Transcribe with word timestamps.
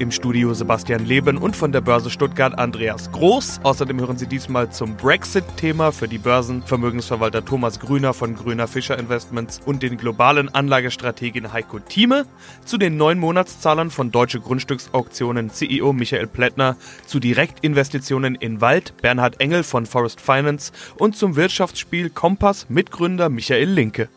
Im 0.00 0.10
Studio 0.10 0.54
Sebastian 0.54 1.04
Leben 1.04 1.36
und 1.36 1.54
von 1.54 1.72
der 1.72 1.82
Börse 1.82 2.08
Stuttgart 2.08 2.58
Andreas 2.58 3.12
Groß. 3.12 3.60
Außerdem 3.64 4.00
hören 4.00 4.16
Sie 4.16 4.26
diesmal 4.26 4.72
zum 4.72 4.96
Brexit-Thema 4.96 5.92
für 5.92 6.08
die 6.08 6.16
Börsen 6.16 6.62
Vermögensverwalter 6.62 7.44
Thomas 7.44 7.78
Grüner 7.80 8.14
von 8.14 8.34
Grüner 8.34 8.66
Fischer 8.66 8.98
Investments 8.98 9.60
und 9.66 9.82
den 9.82 9.98
globalen 9.98 10.48
Anlagestrategin 10.48 11.52
Heiko 11.52 11.80
Thieme, 11.80 12.24
zu 12.64 12.78
den 12.78 12.96
neun 12.96 13.18
Monatszahlern 13.18 13.90
von 13.90 14.10
Deutsche 14.10 14.40
Grundstücksauktionen 14.40 15.50
CEO 15.50 15.92
Michael 15.92 16.28
Plättner, 16.28 16.78
zu 17.04 17.20
Direktinvestitionen 17.20 18.36
in 18.36 18.62
Wald 18.62 18.94
Bernhard 19.02 19.38
Engel 19.38 19.62
von 19.64 19.84
Forest 19.84 20.22
Finance 20.22 20.72
und 20.96 21.14
zum 21.14 21.36
Wirtschaftsspiel 21.36 22.08
Kompass 22.08 22.70
Mitgründer 22.70 23.28
Michael 23.28 23.68
Linke. 23.68 24.08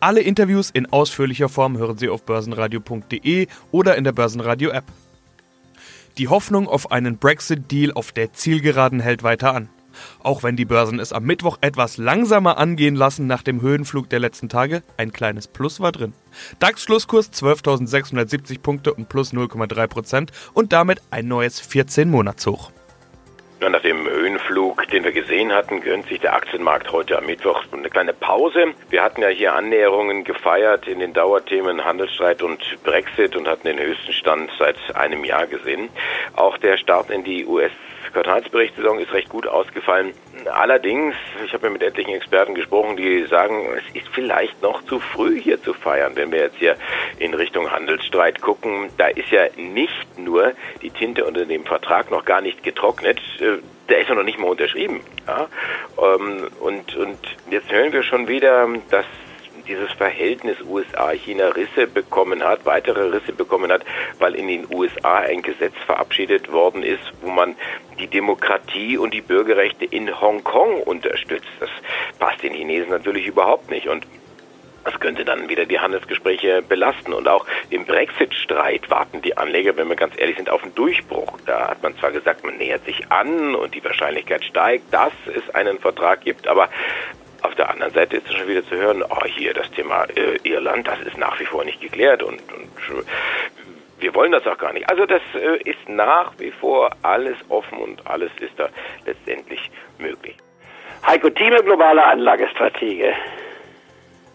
Alle 0.00 0.20
Interviews 0.20 0.68
in 0.68 0.92
ausführlicher 0.92 1.48
Form 1.48 1.78
hören 1.78 1.96
Sie 1.96 2.10
auf 2.10 2.24
börsenradio.de 2.24 3.46
oder 3.70 3.96
in 3.96 4.04
der 4.04 4.12
Börsenradio-App. 4.12 4.84
Die 6.18 6.28
Hoffnung 6.28 6.68
auf 6.68 6.90
einen 6.90 7.18
Brexit-Deal 7.18 7.92
auf 7.92 8.12
der 8.12 8.32
Zielgeraden 8.32 9.00
hält 9.00 9.22
weiter 9.22 9.54
an. 9.54 9.68
Auch 10.22 10.42
wenn 10.42 10.56
die 10.56 10.64
Börsen 10.64 10.98
es 10.98 11.12
am 11.12 11.24
Mittwoch 11.24 11.58
etwas 11.60 11.96
langsamer 11.96 12.58
angehen 12.58 12.94
lassen 12.94 13.26
nach 13.26 13.42
dem 13.42 13.60
Höhenflug 13.60 14.08
der 14.08 14.20
letzten 14.20 14.48
Tage, 14.48 14.82
ein 14.96 15.12
kleines 15.12 15.48
Plus 15.48 15.80
war 15.80 15.92
drin. 15.92 16.12
DAX-Schlusskurs 16.58 17.32
12.670 17.32 18.60
Punkte 18.60 18.94
und 18.94 19.08
plus 19.08 19.32
0,3% 19.32 20.28
und 20.54 20.72
damit 20.72 21.02
ein 21.10 21.28
neues 21.28 21.62
14-Monatshoch. 21.62 22.70
Nach 23.60 23.82
Höhenflug, 24.60 24.86
den 24.88 25.04
wir 25.04 25.12
gesehen 25.12 25.52
hatten, 25.52 25.80
gönnt 25.80 26.06
sich 26.08 26.20
der 26.20 26.34
Aktienmarkt 26.34 26.92
heute 26.92 27.16
am 27.16 27.24
Mittwoch 27.24 27.64
eine 27.72 27.88
kleine 27.88 28.12
Pause. 28.12 28.74
Wir 28.90 29.02
hatten 29.02 29.22
ja 29.22 29.28
hier 29.28 29.54
Annäherungen 29.54 30.22
gefeiert 30.24 30.86
in 30.86 31.00
den 31.00 31.14
Dauerthemen 31.14 31.84
Handelsstreit 31.84 32.42
und 32.42 32.60
Brexit 32.84 33.36
und 33.36 33.48
hatten 33.48 33.66
den 33.66 33.78
höchsten 33.78 34.12
Stand 34.12 34.50
seit 34.58 34.76
einem 34.94 35.24
Jahr 35.24 35.46
gesehen. 35.46 35.88
Auch 36.36 36.58
der 36.58 36.76
Start 36.76 37.10
in 37.10 37.24
die 37.24 37.46
US 37.46 37.72
Quartalsberichtssaison 38.12 38.98
ist 38.98 39.12
recht 39.12 39.28
gut 39.28 39.46
ausgefallen. 39.46 40.12
Allerdings, 40.52 41.14
ich 41.44 41.52
habe 41.52 41.66
ja 41.66 41.72
mit 41.72 41.82
etlichen 41.82 42.14
Experten 42.14 42.54
gesprochen, 42.54 42.96
die 42.96 43.24
sagen, 43.26 43.66
es 43.76 43.94
ist 43.94 44.08
vielleicht 44.12 44.60
noch 44.62 44.82
zu 44.84 44.98
früh 45.00 45.40
hier 45.40 45.62
zu 45.62 45.74
feiern, 45.74 46.12
wenn 46.16 46.32
wir 46.32 46.40
jetzt 46.40 46.56
hier 46.56 46.76
in 47.18 47.34
Richtung 47.34 47.70
Handelsstreit 47.70 48.40
gucken. 48.40 48.90
Da 48.96 49.08
ist 49.08 49.30
ja 49.30 49.46
nicht 49.56 50.18
nur 50.18 50.52
die 50.82 50.90
Tinte 50.90 51.24
unter 51.24 51.44
dem 51.44 51.64
Vertrag 51.64 52.10
noch 52.10 52.24
gar 52.24 52.40
nicht 52.40 52.62
getrocknet, 52.62 53.20
äh, 53.40 53.58
der 53.88 54.00
ist 54.00 54.08
ja 54.08 54.14
noch 54.14 54.22
nicht 54.22 54.38
mal 54.38 54.48
unterschrieben. 54.48 55.00
Ja? 55.26 55.48
Ähm, 55.98 56.48
und, 56.60 56.96
und 56.96 57.18
jetzt 57.50 57.70
hören 57.70 57.92
wir 57.92 58.02
schon 58.02 58.28
wieder, 58.28 58.68
dass 58.90 59.06
dieses 59.66 59.90
Verhältnis 59.92 60.56
USA-China 60.62 61.48
Risse 61.48 61.86
bekommen 61.86 62.42
hat, 62.42 62.64
weitere 62.66 63.08
Risse 63.08 63.32
bekommen 63.32 63.70
hat, 63.72 63.84
weil 64.18 64.34
in 64.34 64.48
den 64.48 64.66
USA 64.72 65.18
ein 65.18 65.42
Gesetz 65.42 65.74
verabschiedet 65.86 66.50
worden 66.52 66.82
ist, 66.82 67.02
wo 67.20 67.30
man 67.30 67.56
die 67.98 68.06
Demokratie 68.06 68.98
und 68.98 69.12
die 69.12 69.20
Bürgerrechte 69.20 69.84
in 69.84 70.20
Hongkong 70.20 70.82
unterstützt. 70.82 71.48
Das 71.58 71.70
passt 72.18 72.42
den 72.42 72.54
Chinesen 72.54 72.90
natürlich 72.90 73.26
überhaupt 73.26 73.70
nicht. 73.70 73.88
Und 73.88 74.06
das 74.84 74.98
könnte 74.98 75.24
dann 75.24 75.48
wieder 75.48 75.66
die 75.66 75.78
Handelsgespräche 75.78 76.62
belasten. 76.62 77.12
Und 77.12 77.28
auch 77.28 77.46
im 77.68 77.84
Brexit-Streit 77.84 78.90
warten 78.90 79.20
die 79.22 79.36
Anleger, 79.36 79.76
wenn 79.76 79.88
wir 79.88 79.96
ganz 79.96 80.14
ehrlich 80.18 80.36
sind, 80.36 80.48
auf 80.48 80.62
einen 80.62 80.74
Durchbruch. 80.74 81.38
Da 81.46 81.68
hat 81.68 81.82
man 81.82 81.96
zwar 81.98 82.12
gesagt, 82.12 82.44
man 82.44 82.56
nähert 82.56 82.84
sich 82.84 83.10
an 83.10 83.54
und 83.54 83.74
die 83.74 83.84
Wahrscheinlichkeit 83.84 84.44
steigt, 84.44 84.92
dass 84.92 85.12
es 85.34 85.54
einen 85.54 85.78
Vertrag 85.78 86.22
gibt, 86.22 86.48
aber 86.48 86.70
auf 87.42 87.54
der 87.54 87.70
anderen 87.70 87.92
Seite 87.92 88.16
ist 88.16 88.28
es 88.28 88.36
schon 88.36 88.48
wieder 88.48 88.64
zu 88.66 88.76
hören, 88.76 89.02
oh, 89.02 89.24
hier 89.24 89.54
das 89.54 89.70
Thema 89.70 90.04
äh, 90.04 90.36
Irland, 90.42 90.86
das 90.86 91.00
ist 91.00 91.18
nach 91.18 91.38
wie 91.40 91.46
vor 91.46 91.64
nicht 91.64 91.80
geklärt 91.80 92.22
und, 92.22 92.40
und 92.52 92.98
äh, 92.98 93.02
wir 93.98 94.14
wollen 94.14 94.32
das 94.32 94.46
auch 94.46 94.58
gar 94.58 94.72
nicht. 94.72 94.88
Also 94.88 95.06
das 95.06 95.22
äh, 95.34 95.68
ist 95.68 95.88
nach 95.88 96.32
wie 96.38 96.50
vor 96.50 96.90
alles 97.02 97.36
offen 97.48 97.78
und 97.78 98.06
alles 98.06 98.30
ist 98.40 98.52
da 98.56 98.68
letztendlich 99.06 99.70
möglich. 99.98 100.36
Heiko 101.06 101.30
Thieme, 101.30 101.62
globale 101.62 102.04
Anlagestratege. 102.04 103.14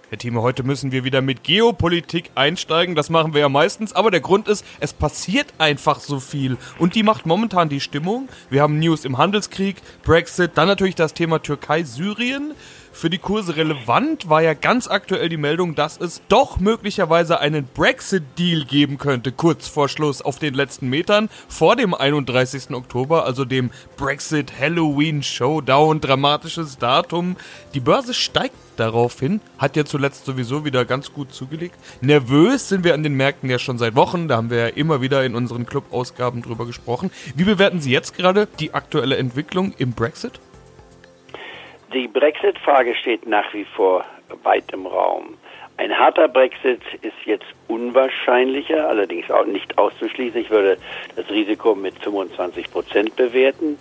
Herr 0.09 0.19
Thieme, 0.19 0.43
heute 0.43 0.63
müssen 0.63 0.91
wir 0.91 1.03
wieder 1.03 1.21
mit 1.21 1.43
Geopolitik 1.43 2.29
einsteigen. 2.35 2.93
Das 2.93 3.09
machen 3.09 3.33
wir 3.33 3.41
ja 3.41 3.49
meistens. 3.49 3.91
Aber 3.93 4.11
der 4.11 4.19
Grund 4.19 4.47
ist, 4.47 4.63
es 4.79 4.93
passiert 4.93 5.47
einfach 5.57 5.99
so 5.99 6.19
viel. 6.19 6.57
Und 6.77 6.93
die 6.93 7.01
macht 7.01 7.25
momentan 7.25 7.69
die 7.69 7.79
Stimmung. 7.79 8.29
Wir 8.51 8.61
haben 8.61 8.77
News 8.77 9.03
im 9.03 9.17
Handelskrieg, 9.17 9.77
Brexit, 10.03 10.51
dann 10.55 10.67
natürlich 10.67 10.95
das 10.95 11.13
Thema 11.15 11.41
Türkei, 11.41 11.83
Syrien 11.83 12.53
für 12.95 13.09
die 13.09 13.17
Kurse 13.17 13.57
relevant 13.57 14.29
war 14.29 14.41
ja 14.41 14.53
ganz 14.53 14.87
aktuell 14.87 15.27
die 15.27 15.35
Meldung, 15.35 15.75
dass 15.75 15.99
es 15.99 16.21
doch 16.29 16.61
möglicherweise 16.61 17.41
einen 17.41 17.67
Brexit-Deal 17.67 18.63
geben 18.63 18.97
könnte, 18.97 19.33
kurz 19.33 19.67
vor 19.67 19.89
Schluss 19.89 20.21
auf 20.21 20.39
den 20.39 20.53
letzten 20.53 20.87
Metern, 20.87 21.27
vor 21.49 21.75
dem 21.75 21.93
31. 21.93 22.71
Oktober, 22.71 23.25
also 23.25 23.43
dem 23.43 23.71
Brexit-Halloween-Showdown, 23.97 25.99
dramatisches 25.99 26.77
Datum. 26.77 27.35
Die 27.73 27.81
Börse 27.81 28.13
steigt 28.13 28.55
daraufhin, 28.77 29.41
hat 29.57 29.75
ja 29.75 29.83
zuletzt 29.83 30.23
sowieso 30.23 30.63
wieder 30.63 30.85
ganz 30.85 31.11
gut 31.11 31.33
zugelegt. 31.33 31.75
Nervös 31.99 32.69
sind 32.69 32.85
wir 32.85 32.93
an 32.93 33.03
den 33.03 33.15
Märkten 33.15 33.49
ja 33.49 33.59
schon 33.59 33.77
seit 33.77 33.95
Wochen, 33.95 34.29
da 34.29 34.37
haben 34.37 34.49
wir 34.49 34.57
ja 34.57 34.67
immer 34.67 35.01
wieder 35.01 35.25
in 35.25 35.35
unseren 35.35 35.65
Club-Ausgaben 35.65 36.41
drüber 36.41 36.65
gesprochen. 36.65 37.11
Wie 37.35 37.43
bewerten 37.43 37.81
Sie 37.81 37.91
jetzt 37.91 38.15
gerade 38.15 38.47
die 38.61 38.73
aktuelle 38.73 39.17
Entwicklung 39.17 39.73
im 39.77 39.91
Brexit? 39.91 40.39
Die 41.95 42.09
Brexit-Frage 42.09 42.93
steht 42.93 43.25
nach 43.25 43.53
wie 43.53 43.63
vor 43.63 44.03
weit 44.43 44.69
im 44.73 44.85
Raum. 44.85 45.37
Ein 45.77 45.97
harter 45.97 46.27
Brexit 46.27 46.81
ist 47.01 47.15
jetzt 47.23 47.45
unwahrscheinlicher, 47.69 48.89
allerdings 48.89 49.31
auch 49.31 49.45
nicht 49.45 49.77
auszuschließen. 49.77 50.41
Ich 50.41 50.49
würde 50.49 50.77
das 51.15 51.29
Risiko 51.29 51.73
mit 51.73 51.97
25 52.03 52.69
Prozent 52.69 53.15
bewerten. 53.15 53.79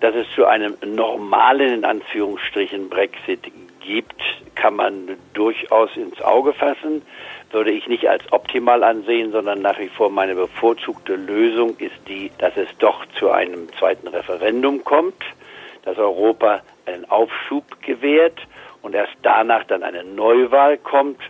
Dass 0.00 0.14
es 0.14 0.26
zu 0.34 0.46
einem 0.46 0.74
normalen, 0.86 1.74
in 1.74 1.84
Anführungsstrichen, 1.84 2.88
Brexit 2.88 3.52
gibt, 3.80 4.22
kann 4.54 4.76
man 4.76 5.18
durchaus 5.34 5.94
ins 5.98 6.18
Auge 6.22 6.54
fassen. 6.54 7.02
Würde 7.50 7.72
ich 7.72 7.86
nicht 7.88 8.08
als 8.08 8.22
optimal 8.32 8.82
ansehen, 8.82 9.32
sondern 9.32 9.60
nach 9.60 9.78
wie 9.78 9.88
vor 9.88 10.08
meine 10.08 10.34
bevorzugte 10.34 11.14
Lösung 11.14 11.76
ist 11.76 12.08
die, 12.08 12.30
dass 12.38 12.56
es 12.56 12.68
doch 12.78 13.04
zu 13.18 13.30
einem 13.30 13.68
zweiten 13.78 14.08
Referendum 14.08 14.82
kommt, 14.82 15.22
dass 15.84 15.98
Europa 15.98 16.62
einen 16.90 17.10
Aufschub 17.10 17.64
gewährt 17.82 18.38
und 18.82 18.94
erst 18.94 19.14
danach 19.22 19.64
dann 19.64 19.82
eine 19.82 20.04
Neuwahl 20.04 20.78
kommt 20.78 21.20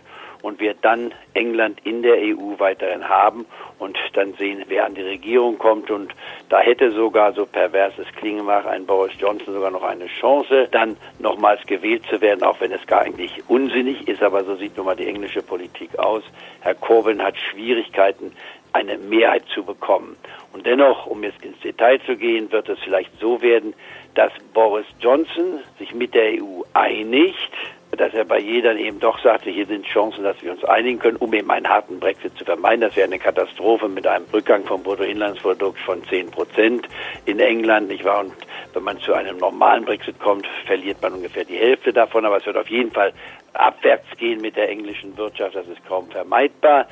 und 0.41 0.59
wir 0.59 0.73
dann 0.73 1.13
England 1.33 1.79
in 1.83 2.01
der 2.01 2.15
EU 2.15 2.57
weiterhin 2.57 3.07
haben 3.07 3.45
und 3.79 3.97
dann 4.13 4.33
sehen, 4.33 4.63
wer 4.67 4.85
an 4.85 4.95
die 4.95 5.01
Regierung 5.01 5.57
kommt 5.57 5.91
und 5.91 6.13
da 6.49 6.59
hätte 6.59 6.91
sogar, 6.91 7.33
so 7.33 7.45
pervers 7.45 7.93
es 7.97 8.07
klingen 8.15 8.45
mag, 8.45 8.65
ein 8.65 8.85
Boris 8.85 9.13
Johnson 9.19 9.53
sogar 9.53 9.71
noch 9.71 9.83
eine 9.83 10.07
Chance, 10.07 10.67
dann 10.71 10.97
nochmals 11.19 11.65
gewählt 11.65 12.03
zu 12.09 12.21
werden, 12.21 12.43
auch 12.43 12.59
wenn 12.59 12.71
es 12.71 12.85
gar 12.87 13.01
eigentlich 13.01 13.43
unsinnig 13.47 14.07
ist, 14.07 14.23
aber 14.23 14.43
so 14.43 14.55
sieht 14.55 14.75
nun 14.77 14.87
mal 14.87 14.95
die 14.95 15.07
englische 15.07 15.41
Politik 15.41 15.97
aus. 15.99 16.23
Herr 16.61 16.75
Corbyn 16.75 17.21
hat 17.23 17.35
Schwierigkeiten, 17.37 18.33
eine 18.73 18.97
Mehrheit 18.97 19.43
zu 19.53 19.63
bekommen. 19.63 20.15
Und 20.53 20.65
dennoch, 20.65 21.05
um 21.05 21.23
jetzt 21.23 21.43
ins 21.43 21.59
Detail 21.59 21.99
zu 22.05 22.15
gehen, 22.15 22.51
wird 22.51 22.69
es 22.69 22.79
vielleicht 22.79 23.11
so 23.19 23.41
werden, 23.41 23.73
dass 24.15 24.31
Boris 24.53 24.85
Johnson 24.99 25.59
sich 25.79 25.93
mit 25.93 26.13
der 26.13 26.41
EU 26.41 26.61
einigt, 26.73 27.51
dass 27.97 28.13
er 28.13 28.23
bei 28.23 28.39
jedern 28.39 28.77
eben 28.77 28.99
doch 28.99 29.19
sagte, 29.21 29.49
hier 29.49 29.65
sind 29.65 29.85
Chancen, 29.85 30.23
dass 30.23 30.41
wir 30.41 30.51
uns 30.51 30.63
einigen 30.63 30.99
können, 30.99 31.17
um 31.17 31.33
eben 31.33 31.51
einen 31.51 31.67
harten 31.67 31.99
Brexit 31.99 32.37
zu 32.37 32.45
vermeiden. 32.45 32.81
Das 32.81 32.95
wäre 32.95 33.07
eine 33.07 33.19
Katastrophe 33.19 33.89
mit 33.89 34.07
einem 34.07 34.25
Rückgang 34.33 34.63
vom 34.65 34.81
Bruttoinlandsprodukt 34.81 35.79
von 35.79 36.03
10 36.05 36.31
Prozent 36.31 36.87
in 37.25 37.39
England, 37.39 37.89
nicht 37.89 38.05
wahr? 38.05 38.21
Und 38.21 38.33
wenn 38.73 38.83
man 38.83 38.99
zu 38.99 39.13
einem 39.13 39.37
normalen 39.37 39.83
Brexit 39.83 40.19
kommt, 40.19 40.47
verliert 40.65 41.01
man 41.01 41.13
ungefähr 41.13 41.43
die 41.43 41.57
Hälfte 41.57 41.91
davon, 41.91 42.25
aber 42.25 42.37
es 42.37 42.45
wird 42.45 42.57
auf 42.57 42.69
jeden 42.69 42.91
Fall 42.91 43.11
abwärts 43.53 44.07
gehen 44.17 44.39
mit 44.39 44.55
der 44.55 44.69
englischen 44.69 45.17
Wirtschaft, 45.17 45.55
das 45.55 45.67
ist 45.67 45.85
kaum 45.85 46.09
vermeidbar. 46.09 46.87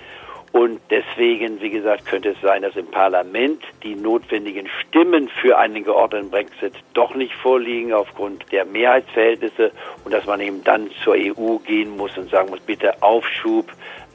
Und 0.52 0.80
deswegen, 0.90 1.62
wie 1.62 1.70
gesagt, 1.70 2.06
könnte 2.06 2.30
es 2.30 2.42
sein, 2.42 2.64
dass 2.64 2.76
im 2.76 2.88
Parlament 2.88 3.62
die 3.84 3.96
notwendigen 3.96 4.68
Stimmen 4.82 5.30
für 5.30 5.58
einen 5.58 5.84
geordneten 5.84 6.32
Brexit 6.32 6.74
doch 6.94 7.14
nicht 7.14 7.34
vorliegen 7.36 7.94
aufgrund 7.94 8.52
der 8.52 8.66
Mehrheitsverhältnisse 8.66 9.72
und 10.06 10.14
dass 10.14 10.26
man 10.26 10.40
eben 10.42 10.64
dann 10.64 10.90
zur 11.04 11.14
EU 11.14 11.58
gehen 11.58 11.96
muss 11.96 12.18
und 12.18 12.32
sagen 12.32 12.50
muss, 12.50 12.62
bitte 12.62 13.02
Aufschub, 13.04 13.72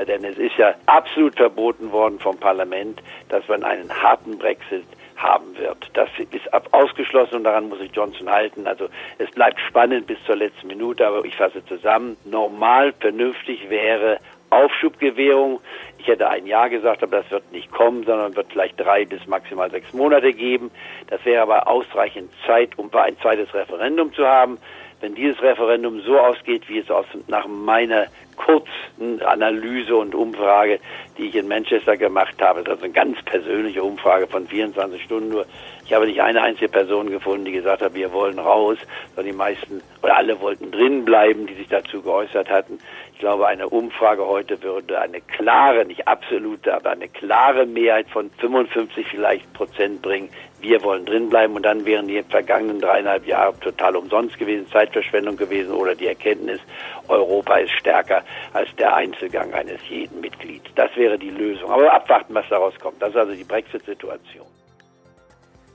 denn 0.07 0.25
es 0.25 0.37
ist 0.39 0.57
ja 0.57 0.75
absolut 0.87 1.37
verboten 1.37 1.93
worden 1.93 2.19
vom 2.19 2.37
Parlament, 2.37 3.01
dass 3.29 3.47
man 3.47 3.63
einen 3.63 3.91
harten 4.03 4.37
Brexit 4.39 4.85
haben 5.17 5.57
wird. 5.57 5.89
Das 5.95 6.09
ist 6.19 6.53
ausgeschlossen 6.73 7.37
und 7.37 7.45
daran 7.45 7.69
muss 7.69 7.79
sich 7.79 7.93
Johnson 7.93 8.29
halten. 8.29 8.67
Also 8.67 8.89
es 9.19 9.31
bleibt 9.31 9.61
spannend 9.61 10.07
bis 10.07 10.19
zur 10.27 10.37
letzten 10.37 10.67
Minute, 10.67 11.07
aber 11.07 11.25
ich 11.25 11.37
fasse 11.37 11.65
zusammen. 11.67 12.17
Normal, 12.25 12.93
vernünftig 13.01 13.71
wäre 13.71 14.19
Aufschubgewährung. 14.55 15.61
Ich 15.99 16.07
hätte 16.07 16.29
ein 16.29 16.47
Jahr 16.47 16.69
gesagt, 16.69 17.03
aber 17.03 17.19
das 17.19 17.31
wird 17.31 17.51
nicht 17.53 17.71
kommen, 17.71 18.05
sondern 18.05 18.37
wird 18.37 18.53
vielleicht 18.53 18.79
drei 18.79 19.05
bis 19.05 19.27
maximal 19.27 19.71
sechs 19.71 19.93
Monate 19.93 20.33
geben. 20.33 20.71
Das 21.09 21.25
wäre 21.25 21.43
aber 21.43 21.69
ausreichend 21.69 22.31
Zeit, 22.47 22.79
um 22.79 22.91
ein 22.95 23.19
zweites 23.21 23.53
Referendum 23.55 24.13
zu 24.13 24.27
haben. 24.27 24.59
Wenn 25.01 25.15
dieses 25.15 25.43
Referendum 25.43 26.01
so 26.01 26.19
ausgeht, 26.19 26.69
wie 26.69 26.79
es 26.79 26.91
aus, 26.91 27.07
nach 27.27 27.47
meiner 27.47 28.07
kurzen 28.37 29.23
Analyse 29.23 29.97
und 29.97 30.15
Umfrage, 30.15 30.81
die 31.19 31.29
ich 31.29 31.37
in 31.37 31.49
Manchester 31.49 31.97
gemacht 31.97 32.41
habe, 32.41 32.65
das 32.65 32.79
ist 32.79 32.85
eine 32.85 32.93
ganz 32.93 33.23
persönliche 33.23 33.83
Umfrage 33.83 34.27
von 34.27 34.47
24 34.47 35.03
Stunden 35.03 35.29
nur. 35.29 35.47
Ich 35.85 35.93
habe 35.93 36.07
nicht 36.07 36.21
eine 36.21 36.43
einzige 36.43 36.69
Person 36.69 37.11
gefunden, 37.11 37.45
die 37.45 37.53
gesagt 37.53 37.83
hat, 37.83 37.95
wir 37.95 38.13
wollen 38.13 38.39
raus, 38.39 38.79
sondern 39.15 39.33
die 39.33 39.37
meisten 39.37 39.83
oder 40.03 40.17
alle 40.17 40.41
wollten 40.41 40.71
drin 40.71 41.05
bleiben, 41.05 41.47
die 41.47 41.55
sich 41.55 41.69
dazu 41.69 42.01
geäußert 42.03 42.49
hatten. 42.49 42.79
Ich 43.25 43.27
glaube, 43.27 43.47
eine 43.47 43.71
Umfrage 43.71 44.27
heute 44.27 44.63
würde 44.63 45.01
eine 45.01 45.23
klare, 45.23 45.87
nicht 45.87 46.07
absolute, 46.07 46.75
aber 46.75 46.91
eine 46.91 47.09
klare 47.09 47.65
Mehrheit 47.65 48.07
von 48.11 48.31
55 48.33 49.07
vielleicht 49.09 49.51
Prozent 49.55 50.03
bringen. 50.03 50.29
Wir 50.61 50.83
wollen 50.83 51.07
drinbleiben 51.07 51.57
und 51.57 51.63
dann 51.63 51.87
wären 51.87 52.07
die 52.07 52.23
vergangenen 52.23 52.83
dreieinhalb 52.83 53.27
Jahre 53.27 53.59
total 53.61 53.97
umsonst 53.97 54.39
gewesen, 54.39 54.69
Zeitverschwendung 54.71 55.39
gewesen 55.39 55.73
oder 55.73 55.95
die 55.95 56.07
Erkenntnis, 56.07 56.61
Europa 57.09 57.57
ist 57.57 57.73
stärker 57.73 58.23
als 58.53 58.69
der 58.77 58.95
Einzelgang 58.95 59.55
eines 59.55 59.81
jeden 59.89 60.21
Mitglieds. 60.21 60.67
Das 60.75 60.95
wäre 60.95 61.19
die 61.19 61.31
Lösung. 61.31 61.71
Aber 61.71 61.95
abwarten, 61.95 62.35
was 62.35 62.47
daraus 62.51 62.79
kommt. 62.79 63.01
Das 63.01 63.09
ist 63.09 63.17
also 63.17 63.33
die 63.33 63.45
Brexit-Situation. 63.45 64.45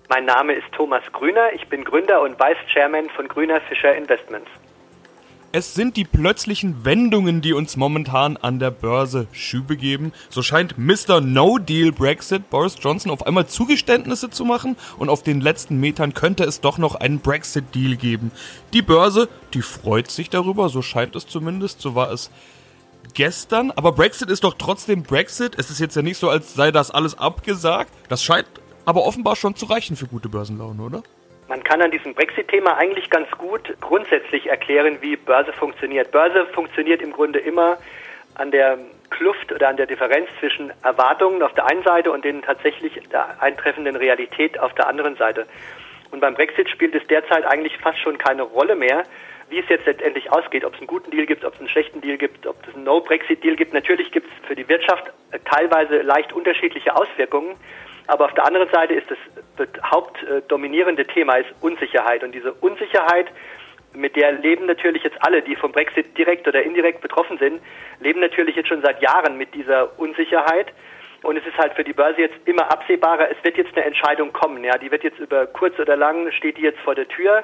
Mein 0.08 0.26
Name 0.26 0.54
ist 0.54 0.72
Thomas 0.74 1.02
Grüner. 1.14 1.52
Ich 1.54 1.68
bin 1.68 1.84
Gründer 1.84 2.22
und 2.22 2.40
Vice 2.40 2.64
Chairman 2.72 3.10
von 3.10 3.28
Grüner 3.28 3.60
Fischer 3.62 3.96
Investments. 3.96 4.52
Es 5.52 5.74
sind 5.74 5.98
die 5.98 6.04
plötzlichen 6.04 6.86
Wendungen, 6.86 7.42
die 7.42 7.54
uns 7.54 7.76
momentan 7.76 8.38
an 8.38 8.60
der 8.60 8.70
Börse 8.70 9.26
Schübe 9.32 9.78
geben. 9.78 10.14
So 10.30 10.44
scheint 10.44 10.78
Mr. 10.78 11.22
No-Deal 11.22 11.92
Brexit 11.92 12.52
Boris 12.52 12.76
Johnson 12.80 13.12
auf 13.12 13.26
einmal 13.26 13.48
Zugeständnisse 13.48 14.30
zu 14.30 14.46
machen 14.46 14.78
und 15.00 15.10
auf 15.10 15.24
den 15.24 15.42
letzten 15.42 15.80
Metern 15.80 16.14
könnte 16.14 16.44
es 16.44 16.62
doch 16.62 16.78
noch 16.78 16.94
einen 16.94 17.20
Brexit-Deal 17.20 17.96
geben. 17.96 18.32
Die 18.74 18.84
Börse, 18.84 19.28
die 19.56 19.64
freut 19.64 20.12
sich 20.12 20.30
darüber, 20.30 20.70
so 20.70 20.84
scheint 20.84 21.16
es 21.16 21.26
zumindest, 21.26 21.82
so 21.82 21.96
war 21.96 22.12
es 22.12 22.30
gestern. 23.16 23.72
Aber 23.72 23.94
Brexit 23.94 24.30
ist 24.30 24.44
doch 24.44 24.54
trotzdem 24.54 25.02
Brexit. 25.02 25.56
Es 25.58 25.72
ist 25.72 25.80
jetzt 25.80 25.96
ja 25.96 26.04
nicht 26.04 26.20
so, 26.20 26.30
als 26.30 26.54
sei 26.54 26.70
das 26.70 26.92
alles 26.92 27.18
abgesagt. 27.18 27.92
Das 28.08 28.24
scheint 28.24 28.48
aber 28.86 29.04
offenbar 29.04 29.36
schon 29.36 29.56
zu 29.56 29.66
reichen 29.66 29.96
für 29.96 30.06
gute 30.06 30.30
Börsenlaune, 30.30 30.84
oder? 30.84 31.02
Man 31.50 31.64
kann 31.64 31.82
an 31.82 31.90
diesem 31.90 32.14
Brexit-Thema 32.14 32.78
eigentlich 32.78 33.10
ganz 33.10 33.28
gut 33.32 33.76
grundsätzlich 33.82 34.46
erklären, 34.46 35.00
wie 35.02 35.16
Börse 35.16 35.52
funktioniert. 35.52 36.12
Börse 36.12 36.46
funktioniert 36.54 37.02
im 37.02 37.12
Grunde 37.12 37.40
immer 37.40 37.80
an 38.36 38.52
der 38.52 38.78
Kluft 39.10 39.52
oder 39.52 39.68
an 39.68 39.76
der 39.76 39.88
Differenz 39.88 40.30
zwischen 40.40 40.72
Erwartungen 40.84 41.42
auf 41.42 41.52
der 41.56 41.66
einen 41.66 41.82
Seite 41.82 42.12
und 42.12 42.24
den 42.24 42.44
tatsächlich 42.44 43.02
eintreffenden 43.40 43.96
Realität 43.96 44.60
auf 44.60 44.76
der 44.76 44.88
anderen 44.88 45.16
Seite. 45.16 45.48
Und 46.12 46.20
beim 46.20 46.36
Brexit 46.36 46.70
spielt 46.70 46.94
es 46.94 47.06
derzeit 47.08 47.44
eigentlich 47.46 47.76
fast 47.78 47.98
schon 47.98 48.20
keine 48.20 48.44
Rolle 48.44 48.76
mehr, 48.76 49.02
wie 49.50 49.58
es 49.58 49.68
jetzt 49.70 49.88
letztendlich 49.88 50.32
ausgeht, 50.32 50.64
ob 50.64 50.76
es 50.76 50.80
einen 50.80 50.88
guten 50.88 51.10
Deal 51.10 51.26
gibt, 51.26 51.44
ob 51.44 51.56
es 51.56 51.60
einen 51.60 51.70
schlechten 51.70 52.00
Deal 52.02 52.20
gibt, 52.20 52.46
ob 52.46 52.58
es 52.68 52.76
einen 52.76 52.84
No-Brexit-Deal 52.84 53.56
gibt. 53.56 53.74
Natürlich 53.74 54.12
gibt 54.12 54.28
es 54.28 54.48
für 54.48 54.56
die 54.56 54.70
Wirtschaft 54.70 55.06
teilweise 55.46 56.04
leicht 56.04 56.32
unterschiedliche 56.32 56.96
Auswirkungen. 56.96 57.56
Aber 58.10 58.26
auf 58.26 58.34
der 58.34 58.46
anderen 58.46 58.68
Seite 58.70 58.96
ist 58.96 59.06
das, 59.58 59.68
hauptdominierende 59.84 61.06
Thema 61.06 61.36
ist 61.36 61.50
Unsicherheit. 61.62 62.24
Und 62.24 62.34
diese 62.34 62.54
Unsicherheit, 62.54 63.28
mit 63.94 64.16
der 64.16 64.32
leben 64.32 64.66
natürlich 64.66 65.04
jetzt 65.04 65.18
alle, 65.22 65.44
die 65.44 65.56
vom 65.56 65.72
Brexit 65.72 66.18
direkt 66.18 66.48
oder 66.48 66.64
indirekt 66.64 67.02
betroffen 67.02 67.38
sind, 67.38 67.62
leben 68.00 68.20
natürlich 68.20 68.56
jetzt 68.56 68.68
schon 68.68 68.82
seit 68.82 69.00
Jahren 69.00 69.38
mit 69.38 69.54
dieser 69.54 70.00
Unsicherheit. 70.00 70.74
Und 71.22 71.38
es 71.38 71.46
ist 71.46 71.58
halt 71.60 71.74
für 71.74 71.84
die 71.84 71.94
Börse 71.94 72.22
jetzt 72.22 72.36
immer 72.46 72.72
absehbarer, 72.72 73.30
es 73.30 73.38
wird 73.44 73.58
jetzt 73.58 73.76
eine 73.76 73.86
Entscheidung 73.86 74.34
kommen. 74.34 74.64
Ja, 74.64 74.80
die 74.80 74.90
wird 74.90 75.04
jetzt 75.04 75.20
über 75.20 75.46
kurz 75.46 75.78
oder 75.78 75.96
lang, 75.96 76.32
steht 76.32 76.58
die 76.58 76.64
jetzt 76.64 76.80
vor 76.80 76.96
der 76.96 77.08
Tür. 77.08 77.44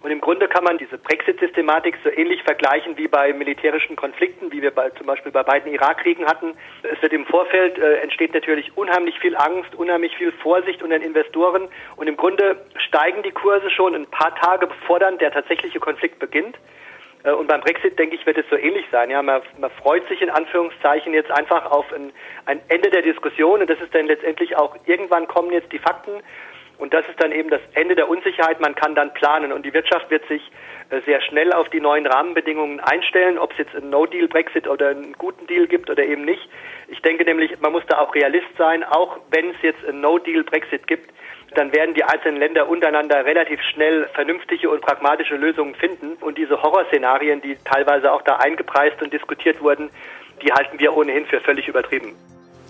Und 0.00 0.12
im 0.12 0.20
Grunde 0.20 0.46
kann 0.46 0.62
man 0.62 0.78
diese 0.78 0.96
Brexit-Systematik 0.96 1.98
so 2.04 2.10
ähnlich 2.10 2.42
vergleichen 2.44 2.96
wie 2.96 3.08
bei 3.08 3.32
militärischen 3.32 3.96
Konflikten, 3.96 4.52
wie 4.52 4.62
wir 4.62 4.70
bei, 4.70 4.90
zum 4.90 5.06
Beispiel 5.06 5.32
bei 5.32 5.42
beiden 5.42 5.72
Irakkriegen 5.72 6.26
hatten. 6.26 6.54
Es 6.82 7.02
wird 7.02 7.12
im 7.12 7.26
Vorfeld 7.26 7.78
äh, 7.78 7.96
entsteht 7.96 8.32
natürlich 8.32 8.76
unheimlich 8.76 9.18
viel 9.18 9.36
Angst, 9.36 9.74
unheimlich 9.74 10.16
viel 10.16 10.30
Vorsicht 10.30 10.82
unter 10.82 10.98
den 10.98 11.08
Investoren 11.08 11.68
und 11.96 12.06
im 12.06 12.16
Grunde 12.16 12.64
steigen 12.76 13.22
die 13.24 13.32
Kurse 13.32 13.70
schon 13.70 13.94
ein 13.94 14.06
paar 14.06 14.34
Tage 14.36 14.68
bevor 14.68 15.00
dann 15.00 15.18
der 15.18 15.32
tatsächliche 15.32 15.80
Konflikt 15.80 16.20
beginnt. 16.20 16.56
Äh, 17.24 17.32
und 17.32 17.48
beim 17.48 17.60
Brexit, 17.60 17.98
denke 17.98 18.14
ich, 18.14 18.24
wird 18.26 18.38
es 18.38 18.48
so 18.50 18.56
ähnlich 18.56 18.86
sein. 18.92 19.10
Ja, 19.10 19.22
man, 19.22 19.42
man 19.58 19.70
freut 19.70 20.06
sich 20.08 20.22
in 20.22 20.30
Anführungszeichen 20.30 21.12
jetzt 21.12 21.30
einfach 21.30 21.70
auf 21.70 21.92
ein, 21.92 22.12
ein 22.46 22.60
Ende 22.68 22.90
der 22.90 23.02
Diskussion 23.02 23.60
und 23.60 23.70
das 23.70 23.80
ist 23.80 23.94
dann 23.94 24.06
letztendlich 24.06 24.56
auch, 24.56 24.76
irgendwann 24.86 25.26
kommen 25.26 25.52
jetzt 25.52 25.72
die 25.72 25.78
Fakten 25.78 26.22
und 26.78 26.94
das 26.94 27.04
ist 27.08 27.22
dann 27.22 27.32
eben 27.32 27.50
das 27.50 27.60
Ende 27.74 27.94
der 27.94 28.08
Unsicherheit. 28.08 28.60
Man 28.60 28.74
kann 28.74 28.94
dann 28.94 29.12
planen 29.12 29.52
und 29.52 29.66
die 29.66 29.74
Wirtschaft 29.74 30.10
wird 30.10 30.26
sich 30.28 30.42
äh, 30.90 31.00
sehr 31.06 31.20
schnell 31.20 31.52
auf 31.52 31.68
die 31.68 31.80
neuen 31.80 32.06
Rahmenbedingungen 32.06 32.80
einstellen, 32.80 33.38
ob 33.38 33.52
es 33.52 33.58
jetzt 33.58 33.74
einen 33.74 33.90
No-Deal-Brexit 33.90 34.68
oder 34.68 34.90
einen 34.90 35.12
guten 35.14 35.46
Deal 35.46 35.66
gibt 35.66 35.90
oder 35.90 36.04
eben 36.04 36.24
nicht. 36.24 36.48
Ich 36.86 37.02
denke 37.02 37.24
nämlich, 37.24 37.60
man 37.60 37.72
muss 37.72 37.82
da 37.88 37.98
auch 37.98 38.14
Realist 38.14 38.46
sein, 38.56 38.84
auch 38.84 39.18
wenn 39.30 39.50
es 39.50 39.56
jetzt 39.62 39.84
einen 39.86 40.00
No-Deal-Brexit 40.00 40.86
gibt, 40.86 41.10
dann 41.54 41.72
werden 41.72 41.94
die 41.94 42.04
einzelnen 42.04 42.38
Länder 42.38 42.68
untereinander 42.68 43.24
relativ 43.24 43.60
schnell 43.62 44.06
vernünftige 44.14 44.70
und 44.70 44.80
pragmatische 44.80 45.36
Lösungen 45.36 45.74
finden. 45.74 46.16
Und 46.20 46.38
diese 46.38 46.62
Horrorszenarien, 46.62 47.40
die 47.40 47.56
teilweise 47.64 48.12
auch 48.12 48.22
da 48.22 48.36
eingepreist 48.36 49.02
und 49.02 49.12
diskutiert 49.12 49.60
wurden, 49.60 49.90
die 50.42 50.52
halten 50.52 50.78
wir 50.78 50.96
ohnehin 50.96 51.26
für 51.26 51.40
völlig 51.40 51.66
übertrieben. 51.66 52.14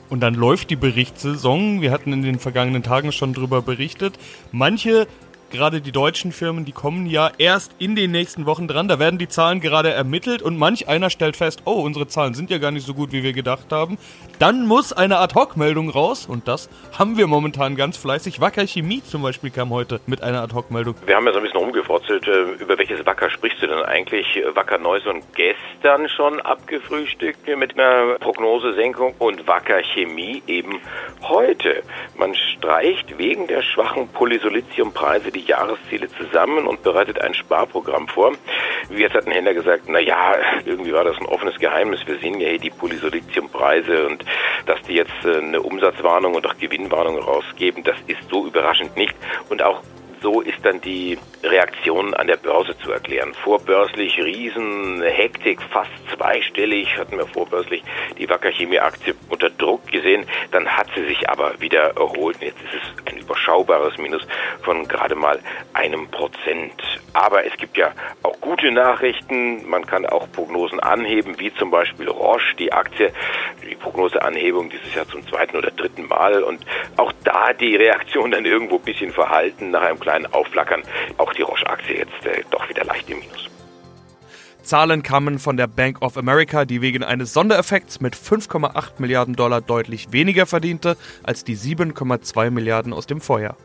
Und 0.09 0.21
dann 0.21 0.35
läuft 0.35 0.71
die 0.71 0.77
Berichtssaison. 0.77 1.81
Wir 1.81 1.91
hatten 1.91 2.13
in 2.13 2.23
den 2.23 2.39
vergangenen 2.39 2.83
Tagen 2.83 3.13
schon 3.13 3.35
drüber 3.35 3.63
berichtet. 3.63 4.19
Manche 4.53 5.07
gerade 5.51 5.81
die 5.81 5.93
deutschen 5.93 6.33
Firmen, 6.33 6.65
die 6.65 6.73
kommen 6.73 7.07
ja 7.07 7.31
erst 7.39 7.75
in 7.79 7.97
den 7.97 8.11
nächsten 8.11 8.47
Wochen 8.47 8.69
dran. 8.69 8.89
Da 8.89 8.99
werden 8.99 9.19
die 9.19 9.29
Zahlen 9.29 9.61
gerade 9.61 9.91
ermittelt 9.91 10.43
und 10.43 10.59
manch 10.59 10.89
einer 10.89 11.11
stellt 11.11 11.37
fest, 11.37 11.63
oh, 11.65 11.83
unsere 11.83 12.07
Zahlen 12.07 12.35
sind 12.35 12.51
ja 12.51 12.59
gar 12.59 12.71
nicht 12.71 12.87
so 12.87 12.95
gut, 12.95 13.13
wie 13.13 13.23
wir 13.23 13.33
gedacht 13.33 13.73
haben. 13.73 13.99
Dann 14.39 14.67
muss 14.67 14.93
eine 14.93 15.19
Ad-Hoc-Meldung 15.19 15.91
raus 15.91 16.27
und 16.27 16.49
das 16.49 16.69
haben 16.97 17.17
wir 17.17 17.27
momentan 17.27 17.77
ganz 17.77 17.97
fleißig. 17.97 18.41
Wacker 18.41 18.67
Chemie 18.67 19.03
zum 19.03 19.23
Beispiel 19.23 19.51
kam 19.51 19.71
heute 19.71 20.01
mit 20.07 20.23
einer 20.23 20.43
Ad-Hoc-Meldung. 20.43 20.95
Wir 21.07 21.17
haben 21.17 21.27
ja 21.27 21.33
so 21.33 21.39
ein 21.39 21.45
bisschen 21.45 21.61
rumgefrotzelt. 21.61 22.27
Äh, 22.27 22.63
über 22.63 22.79
welches 22.79 23.05
Wacker 23.07 23.31
sprichst 23.31 23.63
du 23.63 23.67
denn 23.67 23.83
eigentlich? 23.83 24.27
Wacker 24.55 24.79
Neuson 24.79 25.23
gestern 25.35 26.09
schon 26.09 26.41
abgefrühstückt 26.41 27.49
mit 27.57 27.79
einer 27.79 28.19
Prognosesenkung 28.19 29.15
und 29.19 29.47
Wacker 29.47 29.83
Chemie 29.83 30.43
eben 30.47 30.81
heute. 31.23 31.83
Man 32.17 32.35
streicht 32.35 33.19
wegen 33.19 33.47
der 33.47 33.63
schwachen 33.63 34.09
Polysiliciumpreise 34.09 35.31
die 35.31 35.38
Jahresziele 35.47 36.09
zusammen 36.09 36.67
und 36.67 36.83
bereitet 36.83 37.21
ein 37.21 37.35
Sparprogramm 37.35 38.09
vor. 38.09 38.33
Wie 38.91 39.03
jetzt 39.03 39.15
hat 39.15 39.27
ein 39.27 39.33
Händler 39.33 39.55
gesagt, 39.55 39.85
na 39.87 40.01
ja, 40.01 40.35
irgendwie 40.65 40.93
war 40.93 41.05
das 41.05 41.19
ein 41.19 41.27
offenes 41.27 41.59
Geheimnis. 41.59 42.01
Wir 42.07 42.19
sehen 42.19 42.41
ja 42.41 42.49
hier 42.49 42.59
die 42.59 42.71
Polysiliciumpreise 42.71 44.07
und 44.07 44.25
dass 44.67 44.81
die 44.83 44.95
jetzt 44.95 45.25
äh, 45.25 45.39
eine 45.39 45.61
Umsatzwarnung 45.61 46.35
und 46.35 46.47
auch 46.47 46.57
Gewinnwarnung 46.59 47.19
rausgeben, 47.19 47.85
das 47.85 47.97
ist 48.07 48.29
so 48.31 48.47
überraschend 48.47 48.97
nicht. 48.97 49.15
Und 49.49 49.63
auch 49.63 49.83
so 50.21 50.41
ist 50.41 50.65
dann 50.65 50.81
die 50.81 51.19
Reaktion 51.43 52.15
an 52.15 52.27
der 52.27 52.37
Börse 52.37 52.77
zu 52.79 52.93
erklären. 52.93 53.33
Vorbörslich 53.35 54.19
riesen 54.19 55.03
Hektik, 55.03 55.61
fast 55.63 55.91
zweistellig, 56.15 56.97
hatten 56.99 57.17
wir 57.17 57.27
vorbörslich 57.27 57.83
die 58.19 58.29
Wacker 58.29 58.51
Chemie 58.51 58.81
Aktie 58.81 59.15
unter 59.29 59.51
Druck 59.51 59.87
gesehen. 59.87 60.27
Dann 60.51 60.69
hat 60.69 60.89
sie 60.97 61.05
sich 61.07 61.29
aber 61.29 61.61
wieder 61.61 61.97
erholt. 61.97 62.39
Jetzt 62.41 62.61
ist 62.63 62.75
es 62.75 63.07
ein 63.13 63.19
überschaubares 63.19 63.99
Minus 63.99 64.27
von 64.63 64.87
gerade 64.89 65.15
mal 65.15 65.41
einem 65.75 66.09
Prozent. 66.11 66.75
Aber 67.13 67.47
es 67.47 67.57
gibt 67.57 67.77
ja 67.77 67.93
auch 68.23 68.41
gute 68.41 68.71
Nachrichten. 68.71 69.69
Man 69.69 69.87
kann 69.87 70.07
auch 70.07 70.31
Prognosen 70.33 70.81
anheben, 70.81 71.39
wie 71.39 71.53
zum 71.55 71.71
Beispiel 71.71 72.09
Roche, 72.09 72.57
die 72.59 72.73
Aktie, 72.73 73.13
die 73.69 73.75
Prognoseanhebung 73.75 74.71
dieses 74.71 74.95
Jahr 74.95 75.09
zum 75.09 75.27
zweiten 75.27 75.57
oder 75.57 75.71
dritten 75.71 76.07
Mal. 76.07 76.43
Und 76.43 76.65
auch 76.97 77.13
da 77.25 77.53
die 77.53 77.77
Reaktion 77.77 78.31
dann 78.31 78.45
irgendwo 78.45 78.77
ein 78.77 78.83
bisschen 78.83 79.13
verhalten 79.13 79.71
nach 79.71 79.83
einem 79.83 79.99
kleinen 80.09 80.27
Aufflackern. 80.33 80.83
Auch 81.19 81.35
die 81.35 81.43
Roche-Aktie 81.43 81.99
jetzt 81.99 82.25
äh, 82.25 82.43
doch 82.51 82.67
wieder 82.69 82.85
leicht 82.85 83.11
im 83.11 83.19
Minus. 83.19 83.51
Zahlen 84.63 85.03
kamen 85.03 85.39
von 85.39 85.59
der 85.59 85.67
Bank 85.67 86.01
of 86.01 86.17
America, 86.17 86.65
die 86.65 86.81
wegen 86.81 87.03
eines 87.03 87.35
Sondereffekts 87.35 88.01
mit 88.01 88.17
5,8 88.17 88.93
Milliarden 88.99 89.37
Dollar 89.37 89.61
deutlich 89.61 90.11
weniger 90.11 90.47
verdiente 90.47 90.97
als 91.23 91.45
die 91.45 91.57
7,2 91.57 92.51
Milliarden 92.51 92.95
aus 92.95 93.07
dem 93.07 93.21
Vorjahr. 93.21 93.57